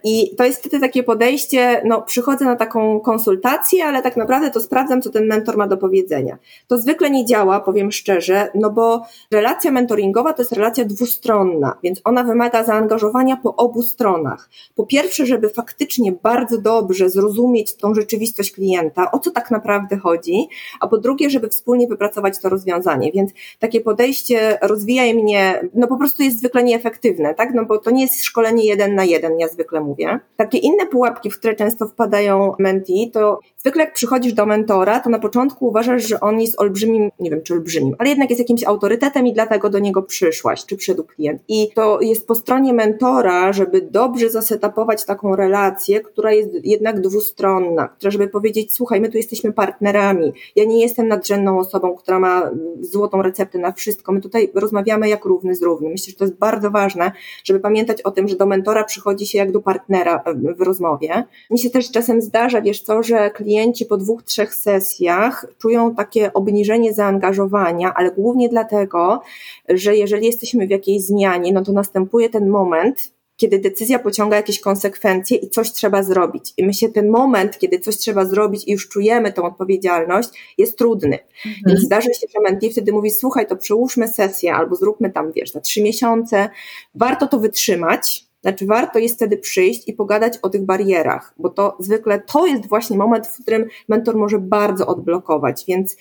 [0.03, 4.59] I to jest wtedy takie podejście, no przychodzę na taką konsultację, ale tak naprawdę to
[4.59, 6.37] sprawdzam, co ten mentor ma do powiedzenia.
[6.67, 12.01] To zwykle nie działa, powiem szczerze, no bo relacja mentoringowa to jest relacja dwustronna, więc
[12.03, 14.49] ona wymaga zaangażowania po obu stronach.
[14.75, 20.47] Po pierwsze, żeby faktycznie bardzo dobrze zrozumieć tą rzeczywistość klienta, o co tak naprawdę chodzi,
[20.79, 23.11] a po drugie, żeby wspólnie wypracować to rozwiązanie.
[23.11, 27.53] Więc takie podejście rozwijaj mnie, no po prostu jest zwykle nieefektywne, tak?
[27.53, 30.19] No bo to nie jest szkolenie jeden na jeden, ja zwykle mówię.
[30.37, 35.09] Takie inne pułapki, w które często wpadają menti, to zwykle jak przychodzisz do mentora, to
[35.09, 38.63] na początku uważasz, że on jest olbrzymim, nie wiem czy olbrzymim, ale jednak jest jakimś
[38.63, 41.41] autorytetem i dlatego do niego przyszłaś, czy przyszedł klient.
[41.47, 47.87] I to jest po stronie mentora, żeby dobrze zasetapować taką relację, która jest jednak dwustronna,
[47.87, 52.51] która żeby powiedzieć, słuchaj, my tu jesteśmy partnerami, ja nie jestem nadrzędną osobą, która ma
[52.81, 55.91] złotą receptę na wszystko, my tutaj rozmawiamy jak równy z równym.
[55.91, 57.11] Myślę, że to jest bardzo ważne,
[57.43, 60.23] żeby pamiętać o tym, że do mentora przychodzi się jak do partnera
[60.57, 61.23] w rozmowie.
[61.51, 66.33] Mi się też czasem zdarza, wiesz co, że klienci po dwóch, trzech sesjach czują takie
[66.33, 69.21] obniżenie zaangażowania, ale głównie dlatego,
[69.69, 74.59] że jeżeli jesteśmy w jakiejś zmianie, no to następuje ten moment, kiedy decyzja pociąga jakieś
[74.59, 76.53] konsekwencje i coś trzeba zrobić.
[76.57, 80.77] I my się ten moment, kiedy coś trzeba zrobić i już czujemy tą odpowiedzialność, jest
[80.77, 81.19] trudny.
[81.45, 81.63] Mhm.
[81.67, 85.51] Więc zdarzy się, że mentee wtedy mówi, słuchaj, to przełóżmy sesję albo zróbmy tam, wiesz,
[85.51, 86.49] za trzy miesiące.
[86.95, 91.77] Warto to wytrzymać, znaczy, warto jest wtedy przyjść i pogadać o tych barierach, bo to
[91.79, 95.97] zwykle to jest właśnie moment, w którym mentor może bardzo odblokować, więc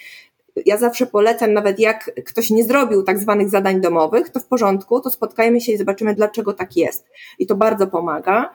[0.66, 5.00] ja zawsze polecam, nawet jak ktoś nie zrobił tak zwanych zadań domowych, to w porządku,
[5.00, 7.07] to spotkajmy się i zobaczymy, dlaczego tak jest.
[7.38, 8.52] I to bardzo pomaga.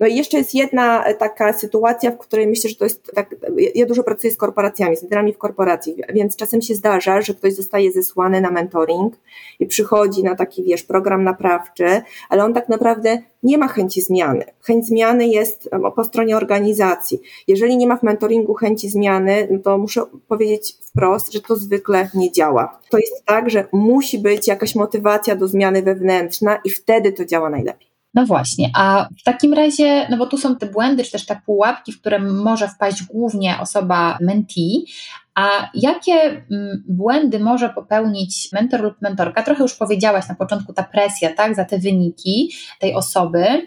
[0.00, 3.34] No i jeszcze jest jedna e, taka sytuacja, w której myślę, że to jest tak,
[3.74, 7.54] ja dużo pracuję z korporacjami, z liderami w korporacji, więc czasem się zdarza, że ktoś
[7.54, 9.14] zostaje zesłany na mentoring
[9.60, 14.44] i przychodzi na taki, wiesz, program naprawczy, ale on tak naprawdę nie ma chęci zmiany.
[14.60, 17.20] Chęć zmiany jest po stronie organizacji.
[17.48, 22.08] Jeżeli nie ma w mentoringu chęci zmiany, no to muszę powiedzieć wprost, że to zwykle
[22.14, 22.78] nie działa.
[22.90, 27.50] To jest tak, że musi być jakaś motywacja do zmiany wewnętrzna i wtedy to działa
[27.50, 27.85] najlepiej.
[28.16, 31.40] No właśnie, a w takim razie, no bo tu są te błędy, czy też te
[31.46, 34.86] pułapki, w które może wpaść głównie osoba mentee,
[35.34, 36.12] a jakie
[36.50, 39.42] mm, błędy może popełnić mentor lub mentorka?
[39.42, 43.66] Trochę już powiedziałaś na początku ta presja, tak, za te wyniki tej osoby,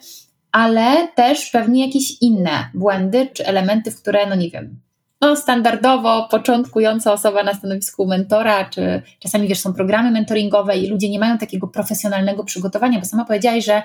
[0.51, 4.79] ale też pewnie jakieś inne błędy czy elementy, w które, no nie wiem,
[5.21, 11.09] no, standardowo początkująca osoba na stanowisku mentora, czy czasami wiesz, są programy mentoringowe i ludzie
[11.09, 13.83] nie mają takiego profesjonalnego przygotowania, bo sama powiedziałaś, że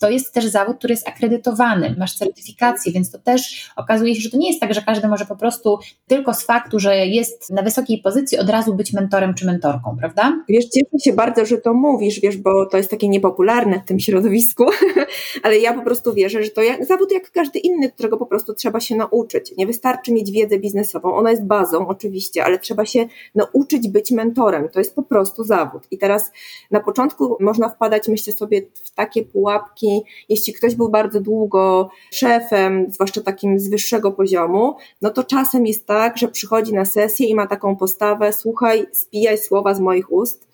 [0.00, 4.30] to jest też zawód, który jest akredytowany, masz certyfikację, więc to też okazuje się, że
[4.30, 7.62] to nie jest tak, że każdy może po prostu tylko z faktu, że jest na
[7.62, 10.32] wysokiej pozycji od razu być mentorem czy mentorką, prawda?
[10.48, 14.00] Wiesz, cieszę się bardzo, że to mówisz, wiesz, bo to jest takie niepopularne w tym
[14.00, 14.64] środowisku,
[15.42, 18.54] ale ja po prostu wierzę, że to jak, zawód jak każdy inny, którego po prostu
[18.54, 19.52] trzeba się nauczyć.
[19.56, 24.10] Nie wystarczy mieć wiedzę biznesową, biznesową, ona jest bazą oczywiście, ale trzeba się nauczyć być
[24.10, 24.68] mentorem.
[24.68, 25.82] To jest po prostu zawód.
[25.90, 26.32] I teraz
[26.70, 32.86] na początku można wpadać, myślę sobie, w takie pułapki, jeśli ktoś był bardzo długo szefem,
[32.88, 37.34] zwłaszcza takim z wyższego poziomu, no to czasem jest tak, że przychodzi na sesję i
[37.34, 40.48] ma taką postawę, słuchaj, spijaj słowa z moich ust,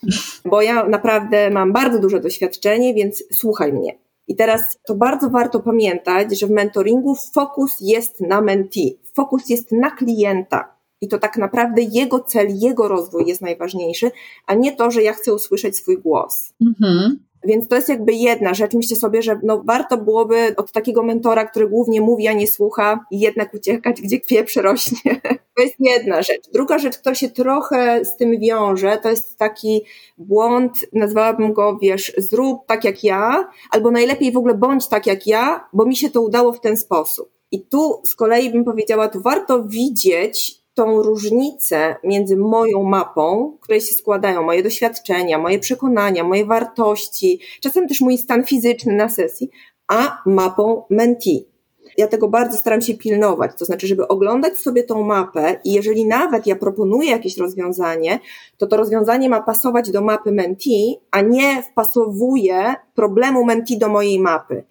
[0.44, 3.98] bo ja naprawdę mam bardzo duże doświadczenie, więc słuchaj mnie.
[4.28, 9.72] I teraz to bardzo warto pamiętać, że w mentoringu fokus jest na mentee, fokus jest
[9.72, 10.74] na klienta.
[11.00, 14.11] I to tak naprawdę jego cel, jego rozwój jest najważniejszy,
[14.46, 16.52] a nie to, że ja chcę usłyszeć swój głos.
[16.61, 17.18] Mhm.
[17.44, 18.74] Więc to jest jakby jedna rzecz.
[18.74, 23.04] Myślę sobie, że no warto byłoby od takiego mentora, który głównie mówi, a nie słucha,
[23.11, 25.20] jednak uciekać, gdzie pieprz rośnie.
[25.56, 26.50] To jest jedna rzecz.
[26.52, 29.85] Druga rzecz, która się trochę z tym wiąże, to jest taki
[30.18, 35.26] błąd, nazwałabym go, wiesz, zrób tak jak ja, albo najlepiej w ogóle bądź tak jak
[35.26, 37.39] ja, bo mi się to udało w ten sposób.
[37.53, 43.81] I tu z kolei bym powiedziała, tu warto widzieć tą różnicę między moją mapą, której
[43.81, 49.51] się składają moje doświadczenia, moje przekonania, moje wartości, czasem też mój stan fizyczny na sesji,
[49.89, 51.51] a mapą mentee.
[51.97, 56.07] Ja tego bardzo staram się pilnować, to znaczy, żeby oglądać sobie tą mapę i jeżeli
[56.07, 58.19] nawet ja proponuję jakieś rozwiązanie,
[58.59, 64.21] to to rozwiązanie ma pasować do mapy mentee, a nie wpasowuje problemu mentee do mojej
[64.21, 64.65] mapy.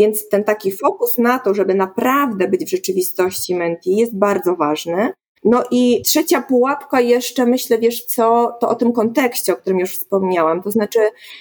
[0.00, 5.12] Więc ten taki fokus na to, żeby naprawdę być w rzeczywistości mentee jest bardzo ważny.
[5.44, 9.90] No i trzecia pułapka jeszcze, myślę, wiesz co, to o tym kontekście, o którym już
[9.90, 10.62] wspomniałam.
[10.62, 10.98] To znaczy,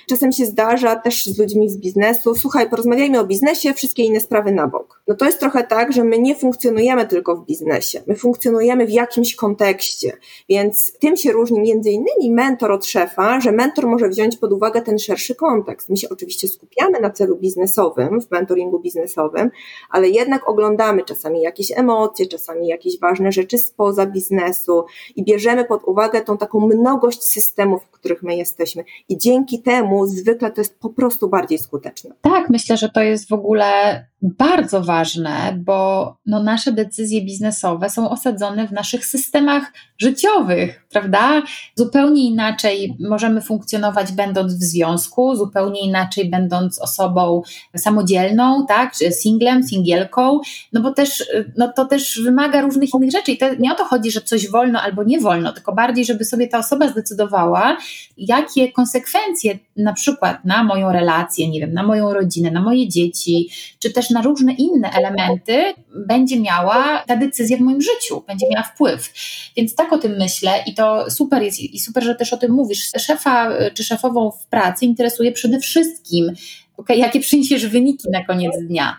[0.07, 4.51] czasem się zdarza też z ludźmi z biznesu, słuchaj, porozmawiajmy o biznesie, wszystkie inne sprawy
[4.51, 5.01] na bok.
[5.07, 8.89] No to jest trochę tak, że my nie funkcjonujemy tylko w biznesie, my funkcjonujemy w
[8.89, 10.17] jakimś kontekście,
[10.49, 14.81] więc tym się różni między innymi mentor od szefa, że mentor może wziąć pod uwagę
[14.81, 15.89] ten szerszy kontekst.
[15.89, 19.51] My się oczywiście skupiamy na celu biznesowym, w mentoringu biznesowym,
[19.89, 25.65] ale jednak oglądamy czasami jakieś emocje, czasami jakieś ważne rzeczy spoza spoza biznesu i bierzemy
[25.65, 28.83] pod uwagę tą taką mnogość systemów, w których my jesteśmy.
[29.09, 32.09] I dzięki temu zwykle to jest po prostu bardziej skuteczne.
[32.21, 38.09] Tak, myślę, że to jest w ogóle bardzo ważne, bo no, nasze decyzje biznesowe są
[38.09, 41.41] osadzone w naszych systemach życiowych, prawda?
[41.75, 47.41] Zupełnie inaczej możemy funkcjonować będąc w związku, zupełnie inaczej będąc osobą
[47.77, 48.95] samodzielną, tak?
[48.95, 50.39] Singlem, singielką,
[50.73, 53.85] no bo też no, to też wymaga różnych innych rzeczy i to nie o to
[53.85, 57.77] chodzi, że coś wolno albo nie wolno, tylko bardziej, żeby sobie ta osoba zdecydowała,
[58.17, 63.49] jakie konsekwencje na przykład na moją relację, nie wiem, na moją rodzinę, na moje dzieci,
[63.79, 65.73] czy też na różne inne elementy
[66.07, 69.13] będzie miała ta decyzja w moim życiu, będzie miała wpływ.
[69.57, 72.51] Więc tak o tym myślę i to super jest i super, że też o tym
[72.51, 72.91] mówisz.
[72.97, 76.33] Szefa czy szefową w pracy interesuje przede wszystkim,
[76.77, 78.97] okay, jakie przyniesiesz wyniki na koniec dnia.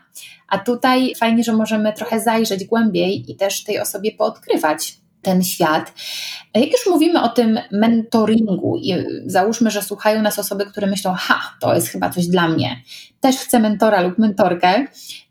[0.50, 5.92] A tutaj fajnie, że możemy trochę zajrzeć głębiej i też tej osobie poodkrywać ten świat.
[6.54, 8.94] Jak już mówimy o tym mentoringu i
[9.26, 12.82] załóżmy, że słuchają nas osoby, które myślą, ha, to jest chyba coś dla mnie,
[13.20, 14.86] też chcę mentora lub mentorkę,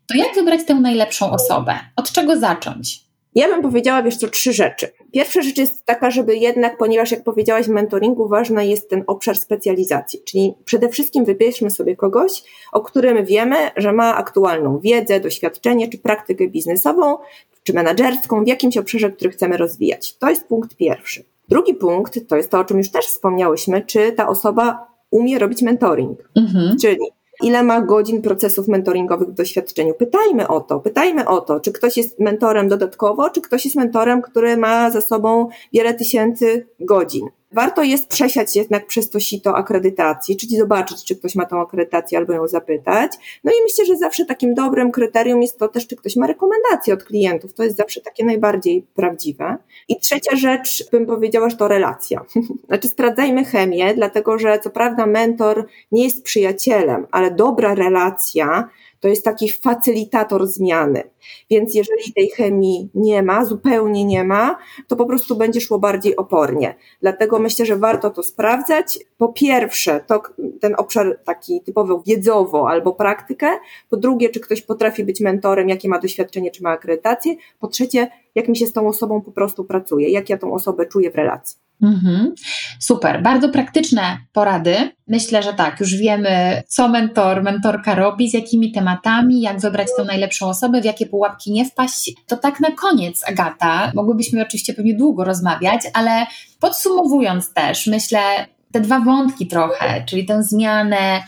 [0.08, 1.80] to jak wybrać tę najlepszą osobę?
[1.96, 3.09] Od czego zacząć?
[3.36, 4.88] Ja bym powiedziała, wiesz co, trzy rzeczy.
[5.14, 9.38] Pierwsza rzecz jest taka, żeby jednak, ponieważ jak powiedziałaś w mentoringu, ważny jest ten obszar
[9.38, 15.88] specjalizacji, czyli przede wszystkim wybierzmy sobie kogoś, o którym wiemy, że ma aktualną wiedzę, doświadczenie
[15.88, 17.18] czy praktykę biznesową,
[17.64, 20.18] czy menedżerską w jakimś obszarze, który chcemy rozwijać.
[20.18, 21.24] To jest punkt pierwszy.
[21.50, 25.62] Drugi punkt to jest to, o czym już też wspomniałyśmy, czy ta osoba umie robić
[25.62, 26.78] mentoring, mhm.
[26.82, 27.00] czyli
[27.44, 29.94] ile ma godzin procesów mentoringowych w doświadczeniu.
[29.94, 34.22] Pytajmy o to, pytajmy o to, czy ktoś jest mentorem dodatkowo, czy ktoś jest mentorem,
[34.22, 37.28] który ma za sobą wiele tysięcy godzin.
[37.52, 42.18] Warto jest przesiać jednak przez to sito akredytacji, czyli zobaczyć, czy ktoś ma tą akredytację
[42.18, 43.12] albo ją zapytać.
[43.44, 46.94] No i myślę, że zawsze takim dobrym kryterium jest to też, czy ktoś ma rekomendacje
[46.94, 47.54] od klientów.
[47.54, 49.58] To jest zawsze takie najbardziej prawdziwe.
[49.88, 52.26] I trzecia rzecz, bym powiedziała, że to relacja.
[52.68, 59.08] Znaczy sprawdzajmy chemię, dlatego że co prawda mentor nie jest przyjacielem, ale dobra relacja to
[59.08, 61.04] jest taki facylitator zmiany.
[61.50, 64.58] Więc jeżeli tej chemii nie ma, zupełnie nie ma,
[64.88, 66.76] to po prostu będzie szło bardziej opornie.
[67.02, 69.00] Dlatego myślę, że warto to sprawdzać.
[69.18, 70.22] Po pierwsze, to
[70.62, 73.48] ten obszar taki typowo wiedzowo albo praktykę.
[73.90, 77.36] Po drugie, czy ktoś potrafi być mentorem, jakie ma doświadczenie, czy ma akredytację.
[77.60, 80.86] Po trzecie, jak mi się z tą osobą po prostu pracuje, jak ja tą osobę
[80.86, 81.69] czuję w relacji.
[81.82, 82.34] Mhm.
[82.80, 84.92] Super, bardzo praktyczne porady.
[85.08, 90.04] Myślę, że tak, już wiemy, co mentor, mentorka robi, z jakimi tematami, jak wybrać tę
[90.04, 92.14] najlepszą osobę, w jakie pułapki nie wpaść.
[92.28, 96.26] To tak na koniec, Agata, mogłybyśmy oczywiście pewnie długo rozmawiać, ale
[96.60, 98.20] podsumowując też, myślę,
[98.72, 101.24] te dwa wątki trochę, czyli tę zmianę,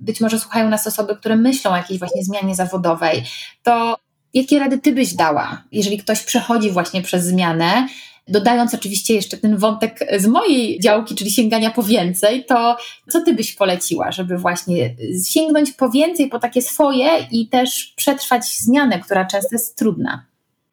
[0.00, 3.22] być może słuchają nas osoby, które myślą o jakiejś właśnie zmianie zawodowej,
[3.62, 3.96] to
[4.34, 7.88] Jakie rady Ty byś dała, jeżeli ktoś przechodzi właśnie przez zmianę,
[8.28, 12.76] Dodając oczywiście jeszcze ten wątek z mojej działki, czyli sięgania po więcej, to
[13.08, 14.96] co ty byś poleciła, żeby właśnie
[15.28, 20.26] sięgnąć po więcej, po takie swoje i też przetrwać zmianę, która często jest trudna?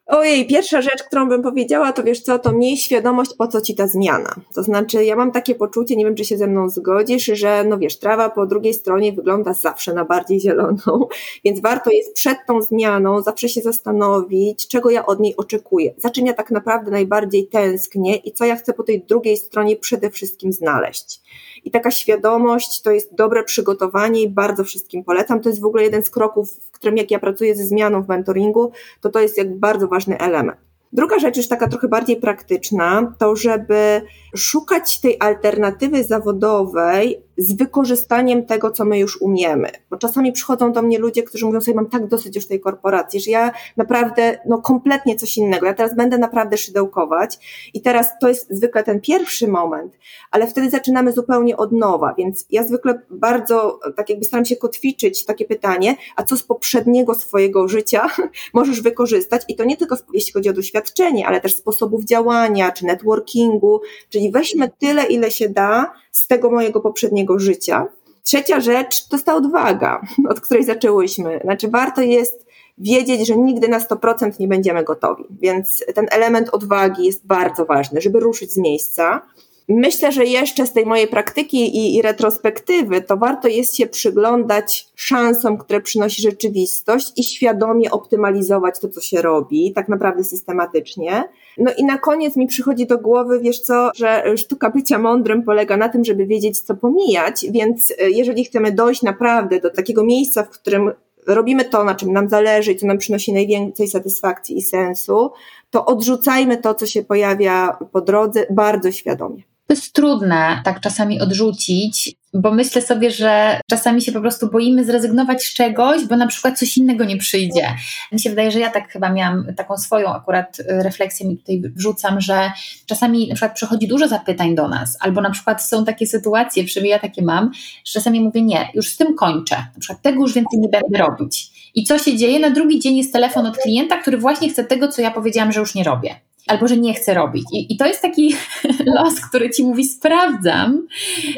[0.06, 3.74] Ojej, pierwsza rzecz, którą bym powiedziała, to wiesz co, to miej świadomość, po co ci
[3.74, 4.34] ta zmiana.
[4.54, 7.78] To znaczy, ja mam takie poczucie, nie wiem, czy się ze mną zgodzisz, że no
[7.78, 11.08] wiesz, trawa po drugiej stronie wygląda zawsze na bardziej zieloną,
[11.44, 16.10] więc warto jest przed tą zmianą zawsze się zastanowić, czego ja od niej oczekuję, za
[16.10, 20.10] czym ja tak naprawdę najbardziej tęsknię i co ja chcę po tej drugiej stronie przede
[20.10, 21.20] wszystkim znaleźć.
[21.64, 25.40] I taka świadomość to jest dobre przygotowanie i bardzo wszystkim polecam.
[25.40, 28.08] To jest w ogóle jeden z kroków, w którym jak ja pracuję ze zmianą w
[28.08, 30.58] mentoringu, to to jest jak bardzo ważny element.
[30.92, 34.02] Druga rzecz, już taka trochę bardziej praktyczna, to żeby
[34.36, 39.70] szukać tej alternatywy zawodowej z wykorzystaniem tego, co my już umiemy.
[39.90, 43.20] Bo czasami przychodzą do mnie ludzie, którzy mówią sobie, mam tak dosyć już tej korporacji,
[43.20, 45.66] że ja naprawdę, no kompletnie coś innego.
[45.66, 47.38] Ja teraz będę naprawdę szydełkować
[47.74, 49.98] i teraz to jest zwykle ten pierwszy moment,
[50.30, 55.24] ale wtedy zaczynamy zupełnie od nowa, więc ja zwykle bardzo, tak jakby staram się kotwiczyć
[55.24, 58.06] takie pytanie, a co z poprzedniego swojego życia
[58.54, 62.86] możesz wykorzystać i to nie tylko jeśli chodzi o doświadczenie, ale też sposobów działania, czy
[62.86, 67.86] networkingu, czyli weźmy tyle, ile się da, z tego mojego poprzedniego życia.
[68.22, 70.00] Trzecia rzecz to jest ta odwaga,
[70.30, 71.40] od której zaczęłyśmy.
[71.44, 72.46] Znaczy, warto jest
[72.78, 75.24] wiedzieć, że nigdy na 100% nie będziemy gotowi.
[75.30, 79.22] Więc ten element odwagi jest bardzo ważny, żeby ruszyć z miejsca.
[79.68, 84.88] Myślę, że jeszcze z tej mojej praktyki i, i, retrospektywy, to warto jest się przyglądać
[84.94, 91.24] szansom, które przynosi rzeczywistość i świadomie optymalizować to, co się robi, tak naprawdę systematycznie.
[91.58, 95.76] No i na koniec mi przychodzi do głowy, wiesz co, że sztuka bycia mądrym polega
[95.76, 100.42] na tym, żeby wiedzieć, co pomijać, więc e, jeżeli chcemy dojść naprawdę do takiego miejsca,
[100.42, 100.92] w którym
[101.26, 105.30] robimy to, na czym nam zależy i co nam przynosi najwięcej satysfakcji i sensu,
[105.70, 109.42] to odrzucajmy to, co się pojawia po drodze bardzo świadomie.
[109.74, 115.44] Jest trudne tak czasami odrzucić, bo myślę sobie, że czasami się po prostu boimy zrezygnować
[115.44, 117.68] z czegoś, bo na przykład coś innego nie przyjdzie.
[118.12, 121.62] Mi się wydaje, że ja tak chyba miałam taką swoją akurat y, refleksję mi tutaj
[121.76, 122.52] wrzucam, że
[122.86, 126.90] czasami na przykład przychodzi dużo zapytań do nas, albo na przykład są takie sytuacje, przynajmniej
[126.90, 127.50] ja takie mam,
[127.84, 130.98] że czasami mówię nie, już z tym kończę, na przykład tego już więcej nie będę
[130.98, 131.50] robić.
[131.74, 132.40] I co się dzieje?
[132.40, 135.60] Na drugi dzień jest telefon od klienta, który właśnie chce tego, co ja powiedziałam, że
[135.60, 136.14] już nie robię
[136.46, 137.44] albo że nie chcę robić.
[137.52, 138.36] I, I, to jest taki
[138.96, 140.86] los, który ci mówi: sprawdzam,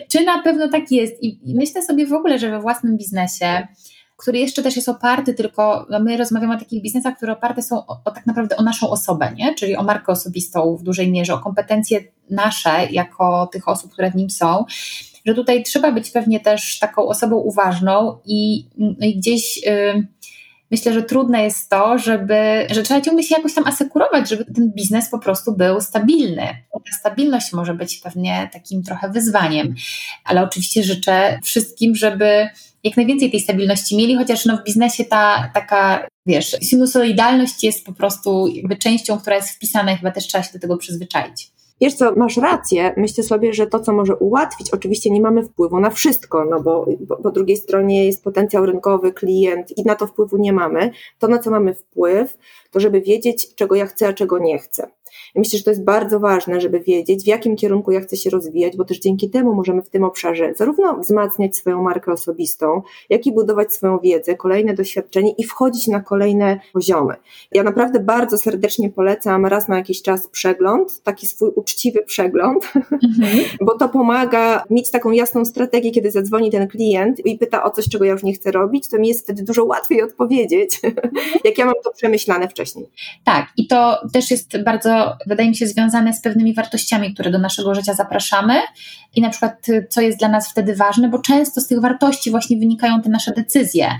[0.09, 1.22] czy na pewno tak jest.
[1.22, 3.66] I, I, myślę sobie w ogóle, że we własnym biznesie,
[4.16, 7.76] który jeszcze też jest oparty tylko, no my rozmawiamy o takich biznesach, które oparte są
[7.86, 9.54] o, o, tak naprawdę o naszą osobę, nie?
[9.54, 12.00] czyli o markę osobistą w dużej mierze, o kompetencje
[12.30, 14.64] nasze jako tych osób, które w nim są.
[15.26, 19.66] Że tutaj trzeba być pewnie też taką osobą uważną i, no i gdzieś.
[19.66, 20.15] Yy,
[20.70, 24.72] myślę, że trudne jest to, żeby, że trzeba ciągle się jakoś tam asekurować, żeby ten
[24.72, 26.46] biznes po prostu był stabilny.
[26.72, 29.74] Ta stabilność może być pewnie takim trochę wyzwaniem,
[30.24, 32.48] ale oczywiście życzę wszystkim, żeby
[32.84, 37.92] jak najwięcej tej stabilności mieli, chociaż no w biznesie ta taka, wiesz, sinusoidalność jest po
[37.92, 41.55] prostu jakby częścią, która jest wpisana i chyba też trzeba się do tego przyzwyczaić.
[41.81, 42.95] Wiesz co, masz rację.
[42.97, 46.87] Myślę sobie, że to, co może ułatwić, oczywiście nie mamy wpływu na wszystko, no bo,
[47.01, 50.91] bo po drugiej stronie jest potencjał rynkowy, klient i na to wpływu nie mamy.
[51.18, 52.39] To, na co mamy wpływ,
[52.70, 54.91] to żeby wiedzieć, czego ja chcę, a czego nie chcę.
[55.37, 58.30] I myślę, że to jest bardzo ważne, żeby wiedzieć, w jakim kierunku ja chcę się
[58.30, 63.26] rozwijać, bo też dzięki temu możemy w tym obszarze zarówno wzmacniać swoją markę osobistą, jak
[63.26, 67.14] i budować swoją wiedzę, kolejne doświadczenie i wchodzić na kolejne poziomy.
[67.53, 73.39] Ja naprawdę bardzo serdecznie polecam raz na jakiś czas przegląd, taki swój uczciwy przegląd, mhm.
[73.66, 77.89] bo to pomaga mieć taką jasną strategię, kiedy zadzwoni ten klient i pyta o coś,
[77.89, 80.80] czego ja już nie chcę robić, to mi jest wtedy dużo łatwiej odpowiedzieć,
[81.45, 82.87] jak ja mam to przemyślane wcześniej.
[83.24, 87.39] Tak, i to też jest bardzo wydaje mi się, związane z pewnymi wartościami, które do
[87.39, 88.61] naszego życia zapraszamy
[89.14, 92.31] i na przykład y, co jest dla nas wtedy ważne, bo często z tych wartości
[92.31, 93.91] właśnie wynikają te nasze decyzje.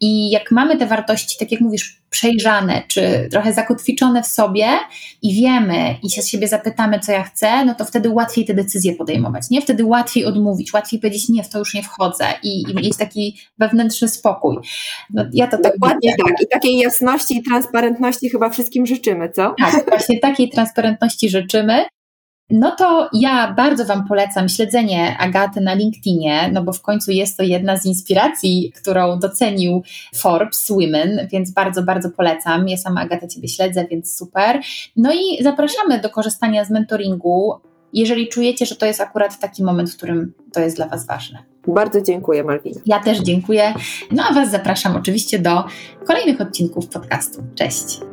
[0.00, 4.66] I jak mamy te wartości, tak jak mówisz, przejrzane, czy trochę zakotwiczone w sobie
[5.22, 8.54] i wiemy i się z siebie zapytamy, co ja chcę, no to wtedy łatwiej te
[8.54, 9.62] decyzje podejmować, nie?
[9.62, 13.38] Wtedy łatwiej odmówić, łatwiej powiedzieć, nie, w to już nie wchodzę i, i mieć taki
[13.58, 14.56] wewnętrzny spokój.
[15.10, 16.42] No, ja to tak Dokładnie tak.
[16.42, 19.54] I takiej jasności i transparentności chyba wszystkim życzymy, co?
[19.58, 21.84] Tak, właśnie takiej transparentności życzymy
[22.52, 27.36] no to ja bardzo Wam polecam śledzenie Agaty na LinkedInie, no bo w końcu jest
[27.36, 29.82] to jedna z inspiracji, którą docenił
[30.14, 32.68] Forbes Women, więc bardzo, bardzo polecam.
[32.68, 34.60] Ja sama Agata Ciebie śledzę, więc super.
[34.96, 37.54] No i zapraszamy do korzystania z mentoringu,
[37.92, 41.38] jeżeli czujecie, że to jest akurat taki moment, w którym to jest dla Was ważne.
[41.66, 42.80] Bardzo dziękuję, Malwina.
[42.86, 43.74] Ja też dziękuję.
[44.10, 45.64] No a Was zapraszam oczywiście do
[46.06, 47.42] kolejnych odcinków podcastu.
[47.54, 48.11] Cześć.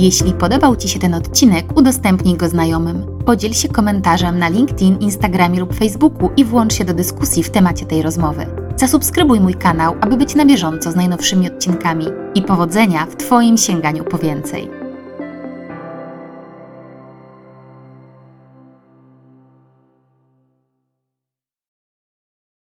[0.00, 3.06] Jeśli podobał Ci się ten odcinek, udostępnij go znajomym.
[3.26, 7.86] Podziel się komentarzem na LinkedIn, Instagramie lub Facebooku i włącz się do dyskusji w temacie
[7.86, 8.46] tej rozmowy.
[8.76, 12.06] Zasubskrybuj mój kanał, aby być na bieżąco z najnowszymi odcinkami.
[12.34, 14.87] I powodzenia w Twoim sięganiu po więcej.